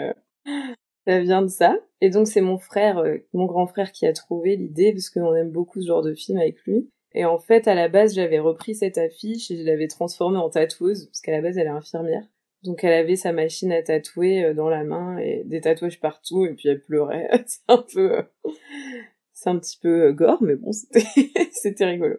ça 1.07 1.21
vient 1.21 1.43
de 1.43 1.47
ça. 1.47 1.79
Et 2.01 2.11
donc 2.11 2.27
c'est 2.27 2.41
mon 2.41 2.59
frère, 2.59 3.05
mon 3.33 3.47
grand 3.47 3.69
frère 3.69 3.93
qui 3.93 4.05
a 4.05 4.13
trouvé 4.13 4.57
l'idée 4.57 4.93
parce 4.93 5.09
qu'on 5.09 5.35
aime 5.37 5.51
beaucoup 5.53 5.81
ce 5.81 5.87
genre 5.87 6.03
de 6.03 6.15
film 6.15 6.39
avec 6.39 6.61
lui. 6.65 6.91
Et 7.15 7.25
en 7.25 7.39
fait, 7.39 7.69
à 7.69 7.77
la 7.77 7.89
base, 7.89 8.15
j'avais 8.15 8.41
repris 8.41 8.75
cette 8.75 8.99
affiche 8.99 9.53
et 9.53 9.57
je 9.57 9.63
l'avais 9.63 9.87
transformée 9.87 10.39
en 10.39 10.51
tatoueuse 10.51 11.07
parce 11.07 11.21
qu'à 11.21 11.31
la 11.31 11.43
base, 11.43 11.59
elle 11.59 11.67
est 11.67 11.71
infirmière. 11.71 12.25
Donc 12.65 12.83
elle 12.83 12.93
avait 12.93 13.17
sa 13.17 13.33
machine 13.33 13.71
à 13.71 13.83
tatouer 13.83 14.55
dans 14.55 14.69
la 14.69 14.83
main 14.83 15.19
et 15.19 15.43
des 15.45 15.61
tatouages 15.61 16.01
partout 16.01 16.45
et 16.45 16.55
puis 16.55 16.71
elle 16.71 16.83
pleurait. 16.83 17.29
c'est 17.47 17.61
un 17.69 17.85
peu 17.95 18.25
c'est 19.43 19.51
un 19.51 19.59
petit 19.59 19.79
peu 19.83 20.05
euh, 20.05 20.13
gore, 20.13 20.41
mais 20.41 20.55
bon, 20.55 20.71
c'était 21.53 21.85
rigolo. 21.85 22.15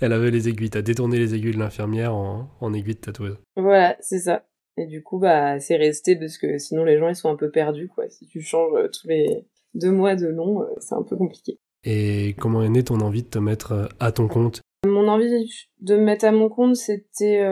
Elle 0.00 0.12
avait 0.14 0.30
les 0.30 0.48
aiguilles, 0.48 0.70
t'as 0.70 0.80
détourné 0.80 1.18
les 1.18 1.34
aiguilles 1.34 1.52
de 1.52 1.58
l'infirmière 1.58 2.14
en, 2.14 2.48
en 2.60 2.72
aiguilles 2.72 2.94
de 2.94 3.00
tatoueuse. 3.00 3.36
Voilà, 3.56 3.94
c'est 4.00 4.20
ça. 4.20 4.46
Et 4.78 4.86
du 4.86 5.02
coup, 5.02 5.18
bah, 5.18 5.60
c'est 5.60 5.76
resté 5.76 6.16
parce 6.16 6.38
que 6.38 6.56
sinon 6.56 6.84
les 6.84 6.98
gens 6.98 7.08
ils 7.08 7.14
sont 7.14 7.30
un 7.30 7.36
peu 7.36 7.50
perdus, 7.50 7.88
quoi. 7.88 8.08
Si 8.08 8.26
tu 8.26 8.40
changes 8.40 8.72
euh, 8.74 8.88
tous 8.88 9.06
les 9.06 9.44
deux 9.74 9.92
mois 9.92 10.16
de 10.16 10.28
nom, 10.28 10.62
euh, 10.62 10.66
c'est 10.78 10.94
un 10.94 11.02
peu 11.02 11.16
compliqué. 11.16 11.58
Et 11.84 12.34
comment 12.38 12.62
est 12.62 12.70
née 12.70 12.82
ton 12.82 13.00
envie 13.00 13.22
de 13.22 13.28
te 13.28 13.38
mettre 13.38 13.90
à 14.00 14.10
ton 14.10 14.26
compte? 14.26 14.62
Mon 14.86 15.08
envie 15.08 15.28
de 15.80 15.96
me 15.96 16.02
mettre 16.02 16.24
à 16.24 16.32
mon 16.32 16.48
compte, 16.48 16.76
c'était 16.76 17.44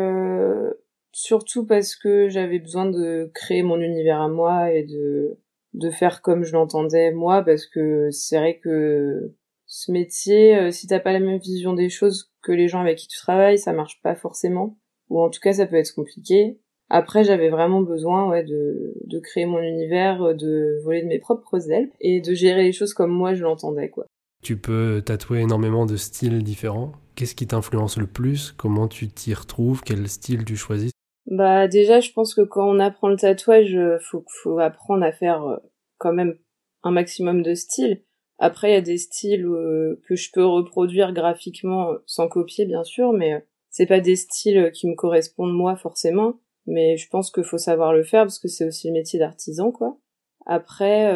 surtout 1.12 1.66
parce 1.66 1.94
que 1.94 2.28
j'avais 2.28 2.58
besoin 2.58 2.86
de 2.86 3.30
créer 3.34 3.62
mon 3.62 3.80
univers 3.80 4.20
à 4.20 4.28
moi 4.28 4.72
et 4.72 4.82
de 4.82 5.38
de 5.74 5.90
faire 5.90 6.22
comme 6.22 6.44
je 6.44 6.52
l'entendais 6.52 7.12
moi 7.12 7.42
parce 7.42 7.66
que 7.66 8.08
c'est 8.10 8.38
vrai 8.38 8.58
que 8.58 9.34
ce 9.66 9.92
métier 9.92 10.56
euh, 10.56 10.70
si 10.70 10.86
t'as 10.86 11.00
pas 11.00 11.12
la 11.12 11.20
même 11.20 11.38
vision 11.38 11.72
des 11.74 11.88
choses 11.88 12.32
que 12.42 12.52
les 12.52 12.68
gens 12.68 12.80
avec 12.80 12.98
qui 12.98 13.08
tu 13.08 13.18
travailles 13.18 13.58
ça 13.58 13.72
marche 13.72 14.00
pas 14.02 14.14
forcément. 14.14 14.78
Ou 15.10 15.20
en 15.20 15.28
tout 15.28 15.40
cas 15.40 15.52
ça 15.52 15.66
peut 15.66 15.76
être 15.76 15.94
compliqué. 15.94 16.58
Après 16.90 17.24
j'avais 17.24 17.50
vraiment 17.50 17.82
besoin 17.82 18.28
ouais 18.30 18.44
de 18.44 18.94
de 19.04 19.18
créer 19.18 19.46
mon 19.46 19.60
univers 19.60 20.34
de 20.34 20.80
voler 20.84 21.02
de 21.02 21.08
mes 21.08 21.18
propres 21.18 21.70
ailes 21.70 21.90
et 22.00 22.20
de 22.20 22.34
gérer 22.34 22.62
les 22.62 22.72
choses 22.72 22.94
comme 22.94 23.10
moi 23.10 23.34
je 23.34 23.42
l'entendais 23.42 23.90
quoi. 23.90 24.06
Tu 24.42 24.56
peux 24.56 25.02
tatouer 25.04 25.40
énormément 25.40 25.86
de 25.86 25.96
styles 25.96 26.42
différents. 26.42 26.92
Qu'est-ce 27.14 27.34
qui 27.34 27.46
t'influence 27.46 27.96
le 27.96 28.06
plus? 28.06 28.52
Comment 28.52 28.88
tu 28.88 29.08
t'y 29.08 29.32
retrouves? 29.32 29.82
Quel 29.82 30.06
style 30.08 30.44
tu 30.44 30.56
choisis? 30.56 30.90
Bah 31.26 31.68
déjà, 31.68 32.00
je 32.00 32.12
pense 32.12 32.34
que 32.34 32.42
quand 32.42 32.68
on 32.68 32.78
apprend 32.80 33.08
le 33.08 33.16
tatouage, 33.16 33.74
euh, 33.74 33.98
faut 33.98 34.24
faut 34.42 34.58
apprendre 34.58 35.04
à 35.04 35.12
faire 35.12 35.42
euh, 35.44 35.56
quand 35.98 36.12
même 36.12 36.38
un 36.82 36.90
maximum 36.90 37.42
de 37.42 37.54
styles. 37.54 38.02
Après, 38.38 38.70
il 38.70 38.74
y 38.74 38.76
a 38.76 38.82
des 38.82 38.98
styles 38.98 39.46
euh, 39.46 40.00
que 40.06 40.16
je 40.16 40.30
peux 40.32 40.44
reproduire 40.44 41.12
graphiquement 41.12 41.92
sans 42.06 42.28
copier, 42.28 42.66
bien 42.66 42.84
sûr, 42.84 43.12
mais 43.12 43.46
c'est 43.70 43.86
pas 43.86 44.00
des 44.00 44.16
styles 44.16 44.70
qui 44.74 44.86
me 44.86 44.94
correspondent 44.94 45.54
moi 45.54 45.76
forcément. 45.76 46.34
Mais 46.66 46.96
je 46.96 47.08
pense 47.08 47.30
qu'il 47.30 47.44
faut 47.44 47.58
savoir 47.58 47.92
le 47.92 48.04
faire 48.04 48.24
parce 48.24 48.38
que 48.38 48.48
c'est 48.48 48.66
aussi 48.66 48.88
le 48.88 48.94
métier 48.94 49.18
d'artisan, 49.18 49.70
quoi. 49.70 49.98
Après, 50.46 51.12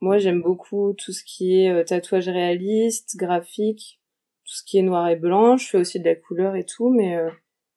moi, 0.00 0.18
j'aime 0.18 0.42
beaucoup 0.42 0.92
tout 0.94 1.12
ce 1.12 1.22
qui 1.24 1.64
est 1.64 1.84
tatouage 1.84 2.28
réaliste, 2.28 3.16
graphique, 3.16 4.00
tout 4.44 4.54
ce 4.54 4.64
qui 4.64 4.78
est 4.78 4.82
noir 4.82 5.08
et 5.08 5.16
blanc. 5.16 5.56
Je 5.56 5.68
fais 5.68 5.78
aussi 5.78 6.00
de 6.00 6.04
la 6.04 6.16
couleur 6.16 6.56
et 6.56 6.64
tout, 6.64 6.90
mais 6.90 7.16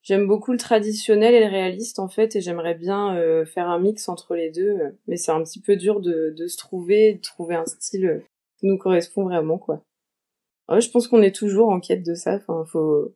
J'aime 0.04 0.28
beaucoup 0.28 0.52
le 0.52 0.58
traditionnel 0.58 1.34
et 1.34 1.40
le 1.40 1.50
réaliste 1.50 1.98
en 2.00 2.10
fait, 2.10 2.36
et 2.36 2.42
j'aimerais 2.42 2.76
bien 2.76 3.16
euh, 3.16 3.46
faire 3.46 3.70
un 3.70 3.80
mix 3.80 4.10
entre 4.10 4.36
les 4.36 4.52
deux, 4.52 4.70
euh, 4.70 4.92
mais 5.08 5.16
c'est 5.16 5.32
un 5.32 5.42
petit 5.42 5.62
peu 5.62 5.78
dur 5.78 6.02
de, 6.02 6.34
de 6.38 6.48
se 6.48 6.58
trouver, 6.58 7.14
de 7.14 7.22
trouver 7.22 7.56
un 7.56 7.66
style 7.66 8.06
euh, 8.06 8.20
qui 8.60 8.68
nous 8.68 8.78
correspond 8.78 9.24
vraiment 9.24 9.58
quoi. 9.58 9.82
Ouais, 10.68 10.82
je 10.82 10.90
pense 10.90 11.08
qu'on 11.08 11.22
est 11.22 11.36
toujours 11.36 11.70
en 11.70 11.80
quête 11.80 12.06
de 12.06 12.16
ça. 12.16 12.36
Enfin, 12.36 12.66
faut 12.66 13.14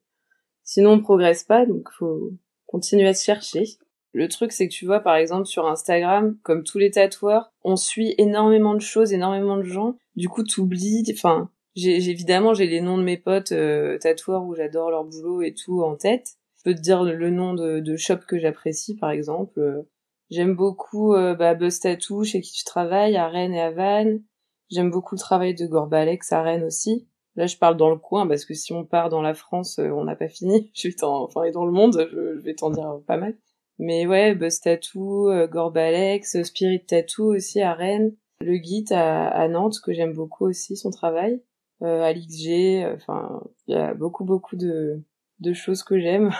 sinon 0.64 0.92
on 0.92 1.02
progresse 1.02 1.44
pas, 1.44 1.66
donc 1.66 1.90
faut 1.92 2.32
continuer 2.66 3.08
à 3.08 3.14
se 3.14 3.24
chercher. 3.24 3.66
Le 4.14 4.30
truc, 4.30 4.52
c'est 4.52 4.68
que 4.68 4.74
tu 4.74 4.86
vois, 4.86 5.02
par 5.02 5.16
exemple, 5.16 5.46
sur 5.46 5.68
Instagram, 5.68 6.38
comme 6.44 6.64
tous 6.64 6.78
les 6.78 6.92
tatoueurs, 6.92 7.52
on 7.64 7.76
suit 7.76 8.16
énormément 8.18 8.74
de 8.74 8.82
choses, 8.82 9.14
énormément 9.14 9.58
de 9.58 9.64
gens. 9.64 9.98
Du 10.16 10.30
coup, 10.30 10.44
t'oublies, 10.44 11.04
enfin, 11.12 11.52
j'ai, 11.76 11.98
évidemment, 12.10 12.54
j'ai 12.54 12.66
les 12.66 12.82
noms 12.82 12.98
de 12.98 13.04
mes 13.04 13.18
potes 13.18 13.52
euh, 13.52 13.98
tatoueurs 14.00 14.44
où 14.44 14.56
j'adore 14.56 14.90
leur 14.90 15.04
boulot 15.04 15.42
et 15.42 15.54
tout 15.54 15.84
en 15.84 15.96
tête. 15.96 16.38
Peux 16.68 16.76
te 16.76 16.82
dire 16.82 17.02
le 17.02 17.30
nom 17.30 17.54
de, 17.54 17.80
de 17.80 17.96
shop 17.96 18.18
que 18.28 18.38
j'apprécie, 18.38 18.98
par 18.98 19.10
exemple. 19.10 19.86
J'aime 20.30 20.54
beaucoup 20.54 21.14
euh, 21.14 21.34
bah, 21.34 21.54
Buzz 21.54 21.80
Tattoo, 21.80 22.26
chez 22.26 22.42
qui 22.42 22.60
je 22.60 22.66
travaille, 22.66 23.16
à 23.16 23.30
Rennes 23.30 23.54
et 23.54 23.62
à 23.62 23.72
Vannes. 23.72 24.22
J'aime 24.70 24.92
beaucoup 24.92 25.16
le 25.16 25.20
travail 25.22 25.56
de 25.56 25.66
Gorbalex 25.66 26.30
à 26.34 26.42
Rennes 26.42 26.66
aussi. 26.66 27.08
Là, 27.38 27.48
je 27.48 27.56
parle 27.56 27.78
dans 27.78 27.90
le 27.90 27.96
coin 27.96 28.28
parce 28.28 28.44
que 28.44 28.54
si 28.54 28.74
on 28.74 28.84
part 28.84 29.08
dans 29.08 29.22
la 29.22 29.34
France, 29.34 29.80
euh, 29.80 29.92
on 29.92 30.04
n'a 30.04 30.18
pas 30.18 30.28
fini. 30.28 30.70
Je 30.76 30.90
vais 30.90 31.04
enfin, 31.04 31.46
et 31.46 31.54
dans 31.54 31.64
le 31.64 31.72
monde, 31.72 32.06
je, 32.12 32.42
vais 32.42 32.54
t'en 32.54 32.70
dire 32.70 33.00
pas 33.08 33.16
mal. 33.16 33.38
Mais 33.80 34.06
ouais, 34.06 34.36
Buzz 34.36 34.60
Tattoo, 34.60 35.30
euh, 35.30 35.48
Gorbalex, 35.48 36.44
Spirit 36.44 36.84
Tattoo 36.86 37.34
aussi 37.34 37.62
à 37.62 37.76
Rennes. 37.76 38.14
Le 38.42 38.56
Git 38.56 38.88
à, 38.92 39.30
à 39.30 39.48
Nantes, 39.48 39.80
que 39.82 39.94
j'aime 39.94 40.12
beaucoup 40.12 40.46
aussi, 40.46 40.76
son 40.76 40.92
travail. 40.92 41.42
Euh, 41.82 42.04
Alix 42.04 42.36
G, 42.36 42.86
enfin, 42.94 43.42
il 43.68 43.76
y 43.76 43.78
a 43.78 43.94
beaucoup, 43.94 44.26
beaucoup 44.26 44.58
de 44.58 45.54
choses 45.54 45.84
que 45.84 45.98
j'aime. 45.98 46.34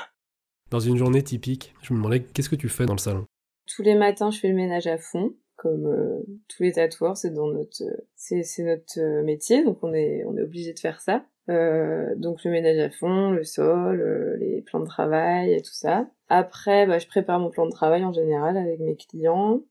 Dans 0.70 0.80
une 0.80 0.98
journée 0.98 1.24
typique, 1.24 1.74
je 1.82 1.94
me 1.94 1.98
demandais 1.98 2.22
qu'est-ce 2.22 2.50
que 2.50 2.56
tu 2.56 2.70
fais 2.70 2.86
dans 2.86 2.94
le 2.94 3.00
salon? 3.00 3.26
Tous 3.68 3.84
les 3.84 3.96
matins, 3.96 4.32
je 4.32 4.40
fais 4.40 4.50
le 4.50 4.56
ménage 4.56 4.88
à 4.88 4.98
fond 4.98 5.34
comme 5.58 5.88
euh, 5.88 6.24
tous 6.48 6.64
les 6.64 6.74
tatoueurs, 6.74 7.18
c'est 7.18 7.32
notre 7.32 7.84
c'est 8.16 8.44
c'est 8.44 8.64
notre 8.64 9.00
euh, 9.00 9.24
métier, 9.24 9.64
donc 9.64 9.80
on 9.82 9.94
est 9.94 10.24
on 10.26 10.38
est 10.38 10.42
obligé 10.44 10.72
de 10.72 10.80
faire 10.80 11.02
ça. 11.02 11.26
Euh, 11.50 12.14
donc 12.16 12.44
le 12.44 12.52
ménage 12.52 12.78
à 12.78 12.90
fond, 12.92 13.32
le 13.32 13.44
sol, 13.44 14.38
les 14.40 14.62
plans 14.62 14.80
de 14.80 14.86
travail 14.86 15.54
et 15.54 15.62
tout 15.62 15.74
ça. 15.74 16.08
Après, 16.30 16.86
bah, 16.86 17.00
je 17.00 17.08
prépare 17.08 17.40
mon 17.40 17.50
plan 17.50 17.66
de 17.66 17.72
travail 17.72 18.04
en 18.06 18.14
général 18.14 18.58
avec 18.58 18.80
mes 18.80 18.96
clients. 18.96 19.64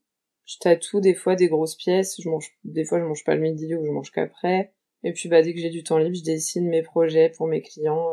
Je 0.45 0.57
tatoue 0.59 1.01
des 1.01 1.13
fois 1.13 1.35
des 1.35 1.47
grosses 1.47 1.75
pièces. 1.75 2.19
Je 2.21 2.29
mange 2.29 2.51
des 2.63 2.83
fois 2.83 2.99
je 2.99 3.05
mange 3.05 3.23
pas 3.23 3.35
le 3.35 3.41
midi 3.41 3.73
ou 3.73 3.85
je 3.85 3.91
mange 3.91 4.11
qu'après. 4.11 4.73
Et 5.03 5.13
puis 5.13 5.29
bah 5.29 5.41
dès 5.41 5.53
que 5.53 5.59
j'ai 5.59 5.69
du 5.69 5.83
temps 5.83 5.99
libre, 5.99 6.17
je 6.17 6.23
dessine 6.23 6.67
mes 6.67 6.83
projets 6.83 7.29
pour 7.29 7.47
mes 7.47 7.61
clients. 7.61 8.11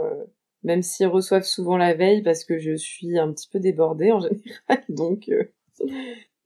Même 0.65 0.83
s'ils 0.83 1.07
reçoivent 1.07 1.45
souvent 1.45 1.77
la 1.77 1.95
veille 1.95 2.23
parce 2.23 2.45
que 2.45 2.59
je 2.59 2.75
suis 2.75 3.19
un 3.19 3.33
petit 3.33 3.49
peu 3.49 3.61
débordée 3.61 4.11
en 4.11 4.21
général, 4.21 4.85
donc 4.89 5.31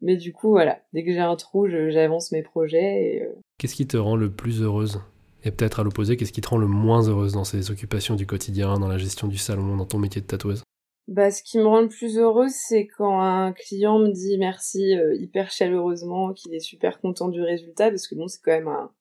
mais 0.00 0.16
du 0.16 0.32
coup, 0.32 0.50
voilà, 0.50 0.80
dès 0.92 1.04
que 1.04 1.12
j'ai 1.12 1.18
un 1.18 1.36
trou, 1.36 1.68
j'avance 1.68 2.30
mes 2.30 2.42
projets. 2.42 3.22
Euh, 3.22 3.40
qu'est-ce 3.58 3.74
qui 3.74 3.86
te 3.86 3.96
rend 3.96 4.16
le 4.16 4.30
plus 4.30 4.62
heureuse? 4.62 5.00
Et 5.44 5.50
peut-être 5.50 5.80
à 5.80 5.82
l'opposé, 5.82 6.16
qu'est-ce 6.16 6.32
qui 6.32 6.40
te 6.40 6.48
rend 6.48 6.58
le 6.58 6.66
moins 6.66 7.08
heureuse 7.08 7.32
dans 7.32 7.44
ces 7.44 7.70
occupations 7.70 8.14
du 8.14 8.26
quotidien, 8.26 8.78
dans 8.78 8.88
la 8.88 8.98
gestion 8.98 9.28
du 9.28 9.38
salon, 9.38 9.76
dans 9.76 9.86
ton 9.86 9.98
métier 9.98 10.20
de 10.20 10.26
tatoueuse? 10.26 10.62
Bah, 11.08 11.30
ce 11.30 11.42
qui 11.42 11.58
me 11.58 11.64
rend 11.64 11.80
le 11.80 11.88
plus 11.88 12.18
heureuse, 12.18 12.52
c'est 12.52 12.86
quand 12.86 13.20
un 13.20 13.52
client 13.52 13.98
me 13.98 14.10
dit 14.10 14.36
merci 14.38 14.94
euh, 14.96 15.14
hyper 15.16 15.50
chaleureusement, 15.50 16.32
qu'il 16.32 16.54
est 16.54 16.60
super 16.60 17.00
content 17.00 17.28
du 17.28 17.40
résultat, 17.40 17.88
parce 17.90 18.06
que 18.06 18.14
bon, 18.14 18.28
c'est 18.28 18.40
quand 18.42 18.52
même 18.52 18.68
un... 18.68 18.92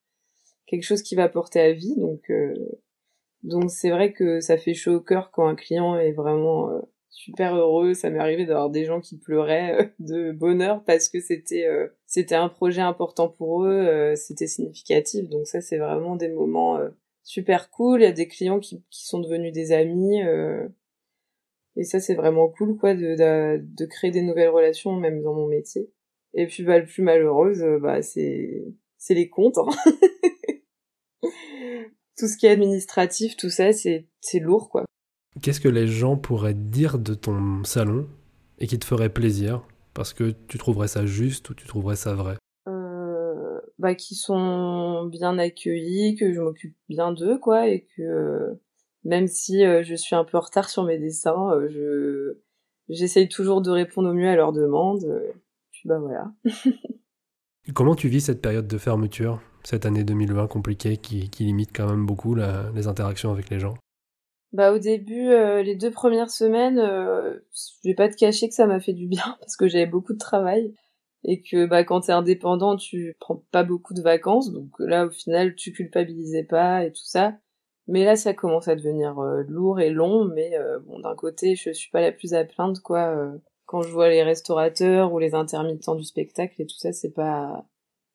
quelque 0.68 0.84
chose 0.84 1.02
qui 1.02 1.16
va 1.16 1.28
porter 1.28 1.60
à 1.60 1.74
vie, 1.74 1.96
donc 1.98 2.22
euh, 2.30 2.54
donc 3.48 3.72
c'est 3.72 3.90
vrai 3.90 4.14
que 4.14 4.40
ça 4.40 4.58
fait 4.58 4.74
chaud 4.74 4.96
au 4.96 5.02
cœur 5.02 5.32
quand 5.32 5.48
un 5.48 5.56
client 5.56 5.98
est 5.98 6.12
vraiment 6.12 6.82
super 7.18 7.56
heureux. 7.56 7.94
Ça 7.94 8.10
m'est 8.10 8.20
arrivé 8.20 8.46
d'avoir 8.46 8.70
des 8.70 8.86
gens 8.86 9.02
qui 9.02 9.18
pleuraient 9.18 9.82
euh, 9.82 9.86
de 10.00 10.32
bonheur 10.32 10.84
parce 10.86 11.10
que 11.10 11.20
c'était 11.20 11.66
euh, 11.66 11.88
c'était 12.06 12.36
un 12.36 12.48
projet 12.48 12.82
important 12.82 13.28
pour 13.28 13.66
eux, 13.66 13.72
euh, 13.72 14.16
c'était 14.16 14.48
significatif. 14.48 15.28
Donc 15.30 15.48
ça, 15.48 15.60
c'est 15.60 15.78
vraiment 15.78 16.16
des 16.16 16.30
moments 16.30 16.80
super 17.24 17.70
cool. 17.72 18.02
Il 18.02 18.06
y 18.06 18.08
a 18.08 18.12
des 18.12 18.28
clients 18.28 18.60
qui, 18.60 18.84
qui 18.90 19.06
sont 19.06 19.20
devenus 19.20 19.52
des 19.52 19.72
amis. 19.72 20.22
et 21.76 21.84
ça, 21.84 22.00
c'est 22.00 22.16
vraiment 22.16 22.48
cool, 22.50 22.78
quoi, 22.78 22.94
de, 22.96 23.16
de, 23.16 23.62
de, 23.62 23.86
créer 23.86 24.12
des 24.12 24.22
nouvelles 24.22 24.50
relations, 24.50 24.94
même 24.94 25.22
dans 25.22 25.34
mon 25.34 25.48
métier. 25.48 25.92
Et 26.34 26.48
puis, 26.48 26.64
bah, 26.64 26.80
le 26.80 26.86
plus 26.86 27.04
malheureuse, 27.04 27.64
bah, 27.82 28.02
c'est, 28.02 28.66
c'est 28.98 29.14
les 29.16 29.30
comptes, 29.30 29.58
hein. 29.58 29.68
tout 32.18 32.28
ce 32.28 32.36
qui 32.36 32.48
est 32.48 32.52
administratif, 32.52 33.38
tout 33.38 33.50
ça, 33.50 33.72
c'est, 33.72 34.06
lourd, 34.40 34.70
quoi. 34.70 34.86
Qu'est-ce 35.42 35.62
que 35.62 35.70
les 35.70 35.88
gens 35.88 36.18
pourraient 36.18 36.56
dire 36.56 36.98
de 36.98 37.14
ton 37.14 37.64
salon 37.64 38.08
et 38.58 38.66
qui 38.66 38.80
te 38.80 38.86
ferait 38.86 39.10
plaisir 39.10 39.62
parce 39.94 40.14
que 40.14 40.34
tu 40.48 40.58
trouverais 40.58 40.88
ça 40.88 41.06
juste 41.06 41.50
ou 41.50 41.54
tu 41.54 41.68
trouverais 41.68 41.96
ça 41.96 42.16
vrai? 42.16 42.38
Euh, 42.68 43.60
Bah 43.78 43.94
qui 43.94 44.16
sont 44.16 45.06
bien 45.06 45.38
accueillis, 45.38 46.16
que 46.16 46.34
je 46.34 46.42
m'occupe 46.42 46.76
bien 46.90 47.12
d'eux 47.12 47.38
quoi 47.38 47.68
et 47.68 47.86
que 47.96 48.60
même 49.04 49.28
si 49.28 49.64
euh, 49.64 49.84
je 49.84 49.94
suis 49.94 50.16
un 50.16 50.24
peu 50.24 50.38
en 50.38 50.42
retard 50.42 50.70
sur 50.70 50.84
mes 50.84 50.98
dessins, 50.98 51.52
euh, 51.52 51.70
je 51.70 52.40
j'essaye 52.90 53.30
toujours 53.30 53.62
de 53.62 53.70
répondre 53.70 54.10
au 54.10 54.14
mieux 54.14 54.30
à 54.30 54.36
leurs 54.36 54.54
demandes. 54.54 55.06
puis 55.72 55.84
bah 55.86 56.00
voilà. 56.00 56.32
Comment 57.74 57.96
tu 57.96 58.08
vis 58.08 58.22
cette 58.22 58.42
période 58.42 58.68
de 58.68 58.78
fermeture, 58.78 59.42
cette 59.64 59.86
année 59.86 60.04
2020 60.04 60.48
compliquée 60.48 60.98
qui, 60.98 61.30
limite 61.40 61.76
quand 61.76 61.88
même 61.90 62.06
beaucoup 62.06 62.36
les 62.36 62.88
interactions 62.88 63.32
avec 63.32 63.50
les 63.50 63.60
gens? 63.60 63.76
Bah 64.54 64.72
au 64.72 64.80
début, 64.80 65.28
euh, 65.28 65.62
les 65.62 65.76
deux 65.76 65.92
premières 65.92 66.32
semaines, 66.32 66.80
euh, 66.80 67.38
je 67.54 67.90
vais 67.90 67.96
pas 67.96 68.08
te 68.08 68.16
cacher 68.16 68.48
que 68.48 68.56
ça 68.56 68.66
m'a 68.66 68.80
fait 68.80 68.94
du 68.94 69.08
bien 69.08 69.36
parce 69.42 69.58
que 69.58 69.68
j'avais 69.68 69.86
beaucoup 69.86 70.14
de 70.14 70.18
travail 70.18 70.74
et 71.24 71.42
que 71.42 71.66
bah 71.66 71.84
quand 71.84 72.02
t'es 72.02 72.14
indépendant, 72.14 72.78
tu 72.78 73.18
prends 73.20 73.44
pas 73.52 73.64
beaucoup 73.64 73.94
de 73.94 74.02
vacances, 74.02 74.54
donc 74.54 74.70
là 74.80 75.08
au 75.08 75.10
final 75.10 75.56
tu 75.56 75.74
culpabilisais 75.74 76.44
pas 76.44 76.86
et 76.86 76.92
tout 76.92 77.06
ça. 77.06 77.38
Mais 77.88 78.06
là 78.06 78.16
ça 78.16 78.34
commence 78.34 78.70
à 78.70 78.76
devenir 78.76 79.20
euh, 79.20 79.44
lourd 79.48 79.82
et 79.82 79.90
long, 79.90 80.26
mais 80.26 80.54
bon 80.86 81.00
d'un 81.00 81.16
côté 81.16 81.56
je 81.56 81.72
suis 81.72 81.92
pas 81.92 82.02
la 82.02 82.14
plus 82.14 82.34
à 82.34 82.46
plaindre 82.46 82.82
quoi. 82.82 83.34
Quand 83.68 83.84
je 83.84 83.92
vois 83.92 84.10
les 84.10 84.24
restaurateurs 84.24 85.14
ou 85.14 85.20
les 85.20 85.36
intermittents 85.36 85.96
du 85.96 86.06
spectacle 86.06 86.60
et 86.62 86.66
tout 86.66 86.78
ça, 86.78 86.94
c'est 86.94 87.14
pas, 87.14 87.68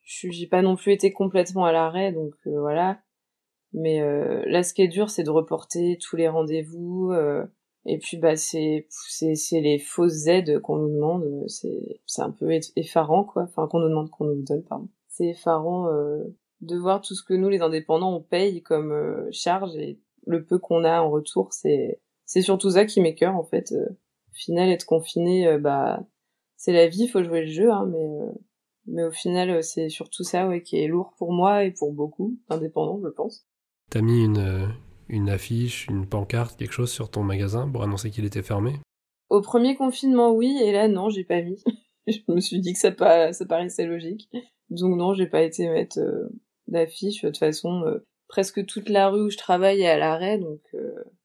j'ai 0.02 0.46
pas 0.48 0.62
non 0.62 0.76
plus 0.76 0.92
été 0.92 1.12
complètement 1.12 1.64
à 1.64 1.72
l'arrêt, 1.72 2.10
donc 2.10 2.34
voilà. 2.46 2.98
Mais 3.72 4.00
euh, 4.02 4.42
là, 4.46 4.62
ce 4.62 4.74
qui 4.74 4.82
est 4.82 4.88
dur, 4.88 5.10
c'est 5.10 5.24
de 5.24 5.30
reporter 5.30 5.98
tous 5.98 6.16
les 6.16 6.28
rendez-vous. 6.28 7.12
Euh, 7.12 7.44
et 7.84 7.98
puis, 7.98 8.16
bah, 8.16 8.36
c'est 8.36 8.86
c'est 8.88 9.60
les 9.60 9.78
fausses 9.78 10.26
aides 10.26 10.60
qu'on 10.60 10.76
nous 10.76 10.94
demande. 10.94 11.44
C'est 11.48 12.00
c'est 12.06 12.22
un 12.22 12.30
peu 12.30 12.50
effarant, 12.76 13.24
quoi. 13.24 13.44
Enfin, 13.44 13.66
qu'on 13.68 13.80
nous 13.80 13.88
demande, 13.88 14.10
qu'on 14.10 14.24
nous 14.24 14.42
donne, 14.42 14.62
pardon. 14.64 14.88
C'est 15.08 15.28
effarant 15.28 15.88
euh, 15.88 16.22
de 16.60 16.76
voir 16.76 17.00
tout 17.00 17.14
ce 17.14 17.22
que 17.22 17.34
nous, 17.34 17.48
les 17.48 17.60
indépendants, 17.62 18.14
on 18.14 18.22
paye 18.22 18.62
comme 18.62 18.92
euh, 18.92 19.28
charge 19.32 19.76
et 19.76 20.00
le 20.26 20.44
peu 20.44 20.58
qu'on 20.58 20.84
a 20.84 21.00
en 21.00 21.10
retour. 21.10 21.52
C'est 21.52 22.00
c'est 22.24 22.42
surtout 22.42 22.70
ça 22.70 22.84
qui 22.84 23.00
m'écœure, 23.00 23.36
en 23.36 23.44
fait. 23.44 23.74
Euh, 24.32 24.34
au 24.34 24.34
final, 24.34 24.68
être 24.70 24.86
confiné, 24.86 25.58
bah, 25.58 26.00
c'est 26.56 26.72
la 26.72 26.88
vie, 26.88 27.08
faut 27.08 27.22
jouer 27.22 27.42
le 27.42 27.52
jeu, 27.52 27.70
hein, 27.70 27.86
mais 27.90 28.32
mais 28.86 29.04
au 29.04 29.12
final, 29.12 29.62
c'est 29.62 29.88
surtout 29.88 30.24
ça, 30.24 30.48
ouais, 30.48 30.62
qui 30.62 30.76
est 30.76 30.88
lourd 30.88 31.14
pour 31.16 31.32
moi 31.32 31.64
et 31.64 31.70
pour 31.70 31.92
beaucoup 31.92 32.38
indépendants, 32.48 33.00
je 33.02 33.08
pense. 33.08 33.46
T'as 33.90 34.00
mis 34.00 34.24
une, 34.24 34.38
euh, 34.38 34.66
une 35.08 35.30
affiche, 35.30 35.86
une 35.88 36.06
pancarte, 36.06 36.56
quelque 36.56 36.72
chose 36.72 36.90
sur 36.90 37.10
ton 37.10 37.22
magasin 37.22 37.70
pour 37.70 37.82
annoncer 37.82 38.10
qu'il 38.10 38.24
était 38.24 38.42
fermé? 38.42 38.80
Au 39.28 39.40
premier 39.40 39.76
confinement, 39.76 40.32
oui, 40.32 40.58
et 40.62 40.72
là, 40.72 40.88
non, 40.88 41.10
j'ai 41.10 41.24
pas 41.24 41.42
mis. 41.42 41.62
je 42.06 42.18
me 42.28 42.40
suis 42.40 42.60
dit 42.60 42.72
que 42.72 42.78
ça, 42.78 42.90
pas, 42.90 43.32
ça 43.32 43.46
paraissait 43.46 43.86
logique. 43.86 44.28
Donc 44.70 44.96
non, 44.96 45.14
j'ai 45.14 45.26
pas 45.26 45.42
été 45.42 45.68
mettre 45.68 46.00
euh, 46.00 46.28
d'affiche. 46.66 47.22
De 47.22 47.28
toute 47.28 47.38
façon, 47.38 47.84
euh, 47.86 48.04
presque 48.26 48.66
toute 48.66 48.88
la 48.88 49.10
rue 49.10 49.26
où 49.26 49.30
je 49.30 49.36
travaille 49.36 49.82
est 49.82 49.88
à 49.88 49.98
l'arrêt, 49.98 50.38
donc, 50.38 50.60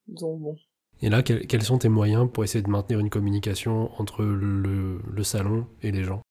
donc 0.08 0.42
bon. 0.42 0.56
Et 1.01 1.10
là, 1.10 1.22
quels 1.22 1.63
sont 1.63 1.77
tes 1.77 1.89
moyens 1.89 2.30
pour 2.32 2.44
essayer 2.44 2.63
de 2.63 2.70
maintenir 2.70 3.00
une 3.00 3.10
communication 3.10 3.92
entre 4.00 4.24
le, 4.24 5.24
salon 5.24 5.68
et 5.82 5.92
les 5.92 6.04
gens? 6.04 6.22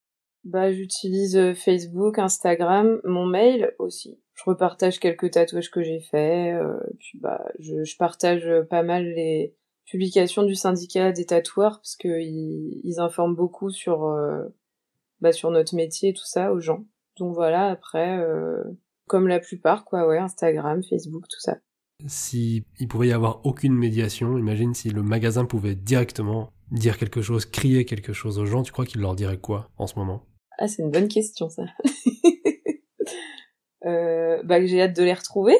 Bah, 0.43 0.71
j'utilise 0.71 1.53
Facebook, 1.55 2.19
Instagram, 2.19 2.99
mon 3.03 3.25
mail 3.25 3.73
aussi 3.79 4.17
je 4.37 4.43
repartage 4.45 4.99
quelques 4.99 5.31
tatouages 5.31 5.71
que 5.71 5.81
j'ai 5.81 5.99
faits, 5.99 6.55
euh, 6.55 6.79
bah 7.15 7.43
je, 7.59 7.97
partage 7.97 8.47
pas 8.69 8.83
mal 8.83 9.03
les 9.03 9.55
publications 9.85 10.43
du 10.43 10.53
syndicat 10.53 11.11
des 11.11 11.25
tatoueurs 11.25 11.79
parce 11.79 11.95
que 11.95 12.21
ils, 12.21 12.99
informent 12.99 13.35
beaucoup 13.35 13.71
sur 13.71 14.05
euh, 14.05 14.43
bah, 15.21 15.31
sur 15.31 15.49
notre 15.49 15.75
métier 15.75 16.09
et 16.09 16.13
tout 16.13 16.25
ça 16.25 16.53
aux 16.53 16.59
gens. 16.59 16.85
Donc 17.17 17.33
voilà, 17.33 17.67
après 17.67 18.19
euh, 18.19 18.63
comme 19.07 19.27
la 19.27 19.39
plupart 19.39 19.85
quoi, 19.85 20.07
ouais, 20.07 20.19
Instagram, 20.19 20.83
Facebook, 20.83 21.23
tout 21.27 21.39
ça. 21.39 21.57
Si 22.05 22.63
il 22.79 22.87
pouvait 22.87 23.07
y 23.07 23.11
avoir 23.11 23.45
aucune 23.45 23.73
médiation, 23.73 24.37
imagine 24.37 24.73
si 24.73 24.89
le 24.89 25.01
magasin 25.01 25.45
pouvait 25.45 25.75
directement 25.75 26.51
dire 26.71 26.97
quelque 26.97 27.21
chose, 27.21 27.45
crier 27.45 27.85
quelque 27.85 28.13
chose 28.13 28.37
aux 28.37 28.45
gens, 28.45 28.61
tu 28.61 28.71
crois 28.71 28.85
qu'il 28.85 29.01
leur 29.01 29.15
dirait 29.15 29.39
quoi 29.39 29.69
en 29.77 29.87
ce 29.87 29.97
moment? 29.97 30.23
Ah, 30.59 30.67
c'est 30.67 30.83
une 30.83 30.91
bonne 30.91 31.07
question 31.07 31.49
ça. 31.49 31.63
Euh, 33.85 34.41
bah, 34.43 34.65
j'ai 34.65 34.81
hâte 34.81 34.97
de 34.97 35.03
les 35.03 35.13
retrouver. 35.13 35.55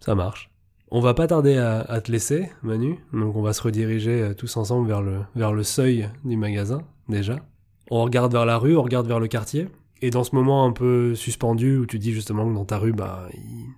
Ça 0.00 0.14
marche. 0.14 0.50
On 0.90 1.00
va 1.00 1.12
pas 1.12 1.26
tarder 1.26 1.58
à, 1.58 2.00
te 2.00 2.10
laisser, 2.10 2.48
Manu. 2.62 2.98
Donc 3.12 3.36
on 3.36 3.42
va 3.42 3.52
se 3.52 3.60
rediriger 3.60 4.22
euh, 4.22 4.34
tous 4.34 4.56
ensemble 4.56 4.86
vers 4.86 5.02
le, 5.02 5.22
vers 5.34 5.52
le 5.52 5.62
seuil 5.62 6.08
du 6.24 6.36
magasin, 6.36 6.86
déjà. 7.08 7.44
On 7.90 8.02
regarde 8.02 8.32
vers 8.32 8.46
la 8.46 8.56
rue, 8.56 8.76
on 8.76 8.82
regarde 8.82 9.06
vers 9.06 9.20
le 9.20 9.28
quartier. 9.28 9.68
Et 10.04 10.10
dans 10.10 10.22
ce 10.22 10.34
moment 10.34 10.66
un 10.66 10.72
peu 10.72 11.14
suspendu 11.14 11.78
où 11.78 11.86
tu 11.86 11.98
dis 11.98 12.12
justement 12.12 12.46
que 12.46 12.52
dans 12.52 12.66
ta 12.66 12.76
rue, 12.76 12.92
bah, 12.92 13.26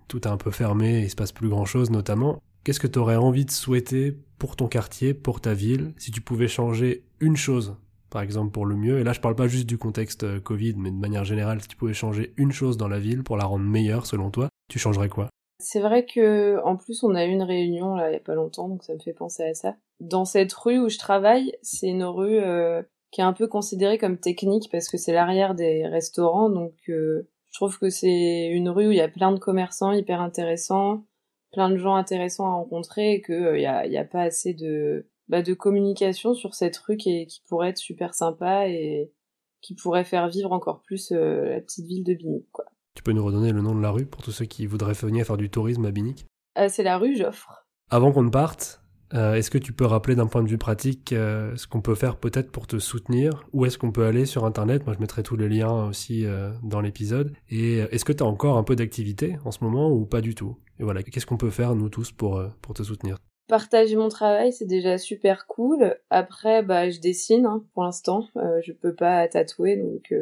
tout 0.09 0.23
est 0.23 0.27
un 0.27 0.37
peu 0.37 0.51
fermé, 0.51 1.03
il 1.03 1.09
se 1.09 1.15
passe 1.15 1.31
plus 1.31 1.49
grand 1.49 1.65
chose 1.65 1.93
notamment. 1.93 2.43
Qu'est-ce 2.65 2.81
que 2.81 2.89
tu 2.89 2.99
aurais 2.99 3.15
envie 3.15 3.45
de 3.45 3.53
souhaiter 3.53 4.19
pour 4.37 4.57
ton 4.57 4.67
quartier, 4.67 5.15
pour 5.15 5.41
ta 5.41 5.55
ville, 5.55 5.95
si 5.99 6.11
tu 6.11 6.21
pouvais 6.21 6.49
changer 6.49 7.05
une 7.21 7.37
chose 7.37 7.77
par 8.11 8.23
exemple, 8.23 8.51
pour 8.51 8.67
le 8.67 8.75
mieux? 8.75 8.99
Et 8.99 9.05
là, 9.05 9.13
je 9.13 9.21
parle 9.21 9.37
pas 9.37 9.47
juste 9.47 9.67
du 9.67 9.79
contexte 9.79 10.25
euh, 10.25 10.41
Covid, 10.41 10.75
mais 10.77 10.91
de 10.91 10.97
manière 10.97 11.23
générale, 11.25 11.61
si 11.61 11.69
tu 11.69 11.77
pouvais 11.77 11.95
changer 11.95 12.35
une 12.37 12.51
chose 12.51 12.77
dans 12.77 12.89
la 12.89 12.99
ville 12.99 13.23
pour 13.23 13.37
la 13.37 13.45
rendre 13.45 13.65
meilleure, 13.65 14.07
selon 14.07 14.33
toi, 14.33 14.49
tu 14.69 14.81
changerais 14.81 15.09
quoi? 15.09 15.29
C'est 15.61 15.81
vrai 15.81 16.07
que, 16.07 16.61
en 16.65 16.77
plus, 16.77 17.05
on 17.05 17.15
a 17.15 17.25
eu 17.25 17.31
une 17.31 17.45
réunion 17.45 17.95
là 17.95 18.11
il 18.11 18.15
y 18.15 18.17
a 18.17 18.21
pas 18.21 18.35
longtemps, 18.35 18.69
donc 18.69 18.83
ça 18.83 18.95
me 18.95 18.99
fait 18.99 19.13
penser 19.13 19.45
à 19.45 19.55
ça. 19.55 19.77
Dans 20.01 20.25
cette 20.25 20.53
rue 20.53 20.81
où 20.81 20.89
je 20.89 20.99
travaille, 20.99 21.53
c'est 21.63 21.87
une 21.87 22.05
rue 22.05 22.39
euh, 22.39 22.83
qui 23.11 23.21
est 23.21 23.25
un 23.25 23.33
peu 23.33 23.47
considérée 23.47 23.99
comme 23.99 24.19
technique 24.19 24.69
parce 24.71 24.89
que 24.89 24.99
c'est 24.99 25.13
l'arrière 25.13 25.55
des 25.55 25.87
restaurants, 25.87 26.51
donc 26.51 26.75
euh, 26.89 27.29
je 27.51 27.59
trouve 27.59 27.79
que 27.79 27.91
c'est 27.91 28.49
une 28.49 28.69
rue 28.69 28.89
où 28.89 28.93
il 28.93 28.99
y 28.99 29.01
a 29.01 29.09
plein 29.09 29.33
de 29.33 29.39
commerçants 29.39 29.93
hyper 29.93 30.21
intéressants, 30.21 31.05
plein 31.53 31.71
de 31.71 31.77
gens 31.77 31.95
intéressants 31.95 32.47
à 32.47 32.55
rencontrer 32.55 33.13
et 33.13 33.21
que 33.21 33.57
il 33.57 33.63
y 33.63 33.67
a, 33.67 33.87
y 33.87 33.97
a 33.97 34.05
pas 34.05 34.23
assez 34.23 34.53
de 34.53 35.09
bah, 35.29 35.43
de 35.43 35.55
communication 35.55 36.35
sur 36.35 36.55
cette 36.55 36.77
rue 36.77 36.97
qui, 36.97 37.27
qui 37.27 37.41
pourrait 37.49 37.71
être 37.71 37.79
super 37.79 38.15
sympa 38.15 38.69
et 38.69 39.13
qui 39.61 39.75
pourrait 39.75 40.05
faire 40.05 40.29
vivre 40.29 40.53
encore 40.53 40.83
plus 40.83 41.11
euh, 41.13 41.49
la 41.49 41.61
petite 41.61 41.87
ville 41.87 42.05
de 42.05 42.15
Binic, 42.15 42.47
quoi. 42.53 42.67
Tu 42.95 43.03
peux 43.03 43.13
nous 43.13 43.25
redonner 43.25 43.53
le 43.53 43.61
nom 43.61 43.75
de 43.75 43.83
la 43.83 43.91
rue 43.91 44.07
pour 44.07 44.23
tous 44.23 44.31
ceux 44.31 44.45
qui 44.45 44.67
voudraient 44.67 44.95
venir 44.95 45.27
faire 45.27 45.37
du 45.37 45.51
tourisme 45.51 45.85
à 45.85 45.91
Binic? 45.91 46.27
Euh, 46.59 46.69
C'est 46.69 46.83
la 46.83 46.97
rue 46.97 47.17
Joffre. 47.17 47.67
Avant 47.91 48.13
qu'on 48.13 48.23
ne 48.23 48.31
parte, 48.31 48.81
euh, 49.15 49.35
est-ce 49.35 49.51
que 49.51 49.59
tu 49.59 49.73
peux 49.73 49.85
rappeler 49.85 50.15
d'un 50.17 50.27
point 50.27 50.43
de 50.43 50.49
vue 50.49 50.59
pratique 50.59 51.13
euh, 51.13 51.55
ce 51.57 51.67
qu'on 51.67 51.81
peut 51.81 51.95
faire 51.95 52.17
peut-être 52.17 52.51
pour 52.51 52.67
te 52.67 52.79
soutenir? 52.79 53.47
Où 53.53 53.65
est-ce 53.65 53.79
qu'on 53.79 53.93
peut 53.93 54.05
aller 54.05 54.27
sur 54.27 54.45
Internet? 54.45 54.85
Moi, 54.87 54.95
je 54.95 55.01
mettrai 55.01 55.23
tous 55.23 55.37
les 55.37 55.49
liens 55.49 55.87
aussi 55.89 56.27
euh, 56.27 56.51
dans 56.63 56.81
l'épisode. 56.81 57.33
Et 57.51 57.79
est-ce 57.79 58.05
que 58.05 58.13
tu 58.13 58.23
as 58.23 58.27
encore 58.27 58.57
un 58.57 58.65
peu 58.65 58.77
d'activité 58.77 59.37
en 59.45 59.51
ce 59.51 59.63
moment 59.63 59.91
ou 59.91 60.05
pas 60.05 60.21
du 60.21 60.35
tout? 60.35 60.57
Et 60.81 60.85
voilà, 60.85 61.03
qu'est-ce 61.03 61.27
qu'on 61.27 61.37
peut 61.37 61.51
faire, 61.51 61.75
nous 61.75 61.89
tous, 61.89 62.13
pour, 62.13 62.43
te 62.75 62.83
soutenir? 62.83 63.17
Partager 63.49 63.97
mon 63.97 64.09
travail, 64.09 64.53
c'est 64.53 64.67
déjà 64.67 64.99
super 64.99 65.47
cool. 65.47 65.97
Après, 66.11 66.63
bah, 66.63 66.91
je 66.91 67.01
dessine 67.01 67.47
hein, 67.47 67.65
pour 67.73 67.85
l'instant. 67.85 68.29
Je 68.35 68.73
peux 68.73 68.95
pas 68.95 69.27
tatouer, 69.29 69.77
donc 69.77 70.13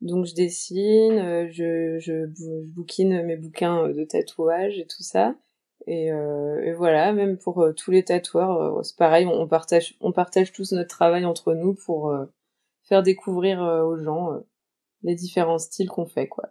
donc 0.00 0.26
je 0.26 0.34
dessine, 0.34 1.50
je, 1.50 1.98
je 1.98 2.26
bouquine 2.66 3.22
mes 3.24 3.36
bouquins 3.36 3.88
de 3.88 4.04
tatouage 4.04 4.78
et 4.78 4.86
tout 4.86 5.02
ça. 5.02 5.34
Et, 5.86 6.08
et 6.08 6.72
voilà, 6.72 7.12
même 7.12 7.38
pour 7.38 7.66
tous 7.76 7.90
les 7.90 8.04
tatoueurs, 8.04 8.84
c'est 8.84 8.96
pareil. 8.96 9.26
On 9.26 9.46
partage 9.46 9.96
on 10.00 10.12
partage 10.12 10.52
tous 10.52 10.72
notre 10.72 10.88
travail 10.88 11.24
entre 11.24 11.54
nous 11.54 11.74
pour 11.74 12.12
faire 12.82 13.02
découvrir 13.02 13.60
aux 13.60 13.96
gens 13.96 14.40
les 15.02 15.14
différents 15.14 15.58
styles 15.58 15.88
qu'on 15.88 16.06
fait, 16.06 16.28
quoi. 16.28 16.50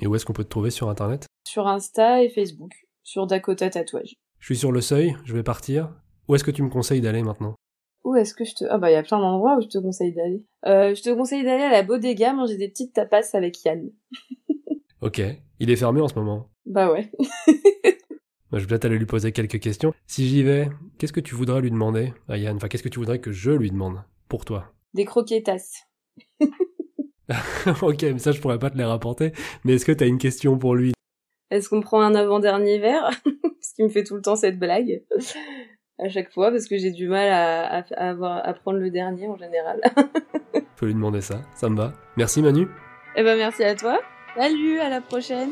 Et 0.00 0.06
où 0.06 0.14
est-ce 0.14 0.24
qu'on 0.24 0.32
peut 0.32 0.44
te 0.44 0.48
trouver 0.48 0.70
sur 0.70 0.88
Internet? 0.88 1.26
Sur 1.46 1.66
Insta 1.66 2.22
et 2.22 2.30
Facebook, 2.30 2.72
sur 3.02 3.26
Dakota 3.26 3.68
Tatouage. 3.68 4.14
Je 4.38 4.46
suis 4.46 4.56
sur 4.56 4.72
le 4.72 4.80
seuil, 4.80 5.16
je 5.24 5.34
vais 5.34 5.42
partir. 5.42 5.92
Où 6.28 6.34
est-ce 6.34 6.44
que 6.44 6.50
tu 6.50 6.62
me 6.62 6.70
conseilles 6.70 7.00
d'aller 7.00 7.22
maintenant? 7.22 7.54
Où 8.04 8.16
est-ce 8.16 8.34
que 8.34 8.44
je 8.44 8.54
te... 8.54 8.64
Ah 8.68 8.78
bah 8.78 8.90
il 8.90 8.94
y 8.94 8.96
a 8.96 9.02
plein 9.02 9.18
d'endroits 9.18 9.56
où 9.56 9.60
je 9.60 9.68
te 9.68 9.78
conseille 9.78 10.12
d'aller. 10.12 10.44
Euh, 10.66 10.94
je 10.94 11.02
te 11.02 11.10
conseille 11.10 11.44
d'aller 11.44 11.62
à 11.62 11.70
la 11.70 11.82
Bodega 11.82 12.32
manger 12.32 12.56
des 12.56 12.68
petites 12.68 12.94
tapas 12.94 13.34
avec 13.34 13.62
Yann. 13.64 13.90
ok. 15.00 15.22
Il 15.60 15.70
est 15.70 15.76
fermé 15.76 16.00
en 16.00 16.08
ce 16.08 16.14
moment? 16.14 16.50
Bah 16.66 16.90
ouais. 16.90 17.12
je 18.58 18.64
vais 18.64 18.66
peut-être 18.66 18.84
aller 18.84 18.98
lui 18.98 19.06
poser 19.06 19.32
quelques 19.32 19.60
questions. 19.60 19.94
Si 20.06 20.28
j'y 20.28 20.42
vais, 20.42 20.68
qu'est-ce 20.98 21.12
que 21.12 21.20
tu 21.20 21.34
voudrais 21.34 21.60
lui 21.60 21.70
demander 21.70 22.12
à 22.28 22.36
Yann? 22.36 22.56
Enfin, 22.56 22.68
qu'est-ce 22.68 22.82
que 22.82 22.88
tu 22.88 22.98
voudrais 22.98 23.18
que 23.18 23.32
je 23.32 23.50
lui 23.50 23.70
demande 23.70 24.02
Pour 24.28 24.44
toi? 24.44 24.72
Des 24.94 25.04
croquetas. 25.04 25.84
ok, 27.82 28.02
mais 28.02 28.18
ça 28.18 28.32
je 28.32 28.40
pourrais 28.40 28.58
pas 28.58 28.70
te 28.70 28.76
les 28.76 28.84
rapporter. 28.84 29.32
Mais 29.64 29.74
est-ce 29.74 29.86
que 29.86 29.92
t'as 29.92 30.06
une 30.06 30.18
question 30.18 30.58
pour 30.58 30.74
lui? 30.74 30.92
Est-ce 31.50 31.68
qu'on 31.68 31.80
prend 31.80 32.00
un 32.00 32.14
avant-dernier 32.14 32.78
verre? 32.78 33.10
Ce 33.60 33.74
qui 33.74 33.82
me 33.82 33.88
fait 33.88 34.04
tout 34.04 34.16
le 34.16 34.22
temps 34.22 34.36
cette 34.36 34.58
blague. 34.58 35.02
à 35.98 36.08
chaque 36.08 36.32
fois, 36.32 36.50
parce 36.50 36.66
que 36.66 36.78
j'ai 36.78 36.90
du 36.90 37.08
mal 37.08 37.28
à, 37.28 37.78
à, 37.78 38.08
avoir, 38.08 38.46
à 38.46 38.52
prendre 38.54 38.78
le 38.78 38.90
dernier 38.90 39.28
en 39.28 39.36
général. 39.36 39.80
Faut 40.76 40.86
lui 40.86 40.94
demander 40.94 41.20
ça, 41.20 41.42
ça 41.54 41.68
me 41.68 41.76
va. 41.76 41.92
Merci 42.16 42.42
Manu. 42.42 42.66
Eh 43.16 43.22
ben 43.22 43.36
merci 43.36 43.62
à 43.62 43.74
toi. 43.74 44.00
Salut, 44.34 44.78
à 44.78 44.88
la 44.88 45.00
prochaine. 45.00 45.50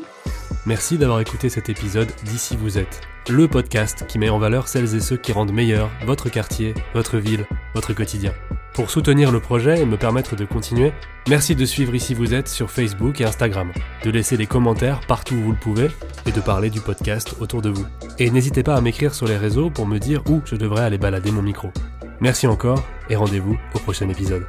Merci 0.67 0.99
d'avoir 0.99 1.19
écouté 1.19 1.49
cet 1.49 1.69
épisode 1.69 2.11
d'Ici 2.23 2.55
vous 2.55 2.77
êtes, 2.77 3.01
le 3.29 3.47
podcast 3.47 4.05
qui 4.07 4.19
met 4.19 4.29
en 4.29 4.37
valeur 4.37 4.67
celles 4.67 4.95
et 4.95 4.99
ceux 4.99 5.17
qui 5.17 5.31
rendent 5.31 5.51
meilleur 5.51 5.89
votre 6.05 6.29
quartier, 6.29 6.75
votre 6.93 7.17
ville, 7.17 7.47
votre 7.73 7.93
quotidien. 7.93 8.31
Pour 8.75 8.91
soutenir 8.91 9.31
le 9.31 9.39
projet 9.39 9.81
et 9.81 9.85
me 9.85 9.97
permettre 9.97 10.35
de 10.35 10.45
continuer, 10.45 10.93
merci 11.27 11.55
de 11.55 11.65
suivre 11.65 11.95
Ici 11.95 12.13
vous 12.13 12.35
êtes 12.35 12.47
sur 12.47 12.69
Facebook 12.69 13.21
et 13.21 13.25
Instagram, 13.25 13.71
de 14.03 14.11
laisser 14.11 14.37
des 14.37 14.45
commentaires 14.45 14.99
partout 15.07 15.33
où 15.33 15.41
vous 15.41 15.51
le 15.51 15.57
pouvez 15.57 15.87
et 16.27 16.31
de 16.31 16.39
parler 16.41 16.69
du 16.69 16.79
podcast 16.79 17.35
autour 17.39 17.63
de 17.63 17.69
vous. 17.69 17.87
Et 18.19 18.29
n'hésitez 18.29 18.61
pas 18.61 18.75
à 18.75 18.81
m'écrire 18.81 19.15
sur 19.15 19.25
les 19.25 19.37
réseaux 19.37 19.71
pour 19.71 19.87
me 19.87 19.97
dire 19.97 20.21
où 20.29 20.41
je 20.45 20.55
devrais 20.55 20.83
aller 20.83 20.99
balader 20.99 21.31
mon 21.31 21.41
micro. 21.41 21.71
Merci 22.19 22.45
encore 22.45 22.83
et 23.09 23.15
rendez-vous 23.15 23.57
au 23.73 23.79
prochain 23.79 24.07
épisode. 24.09 24.45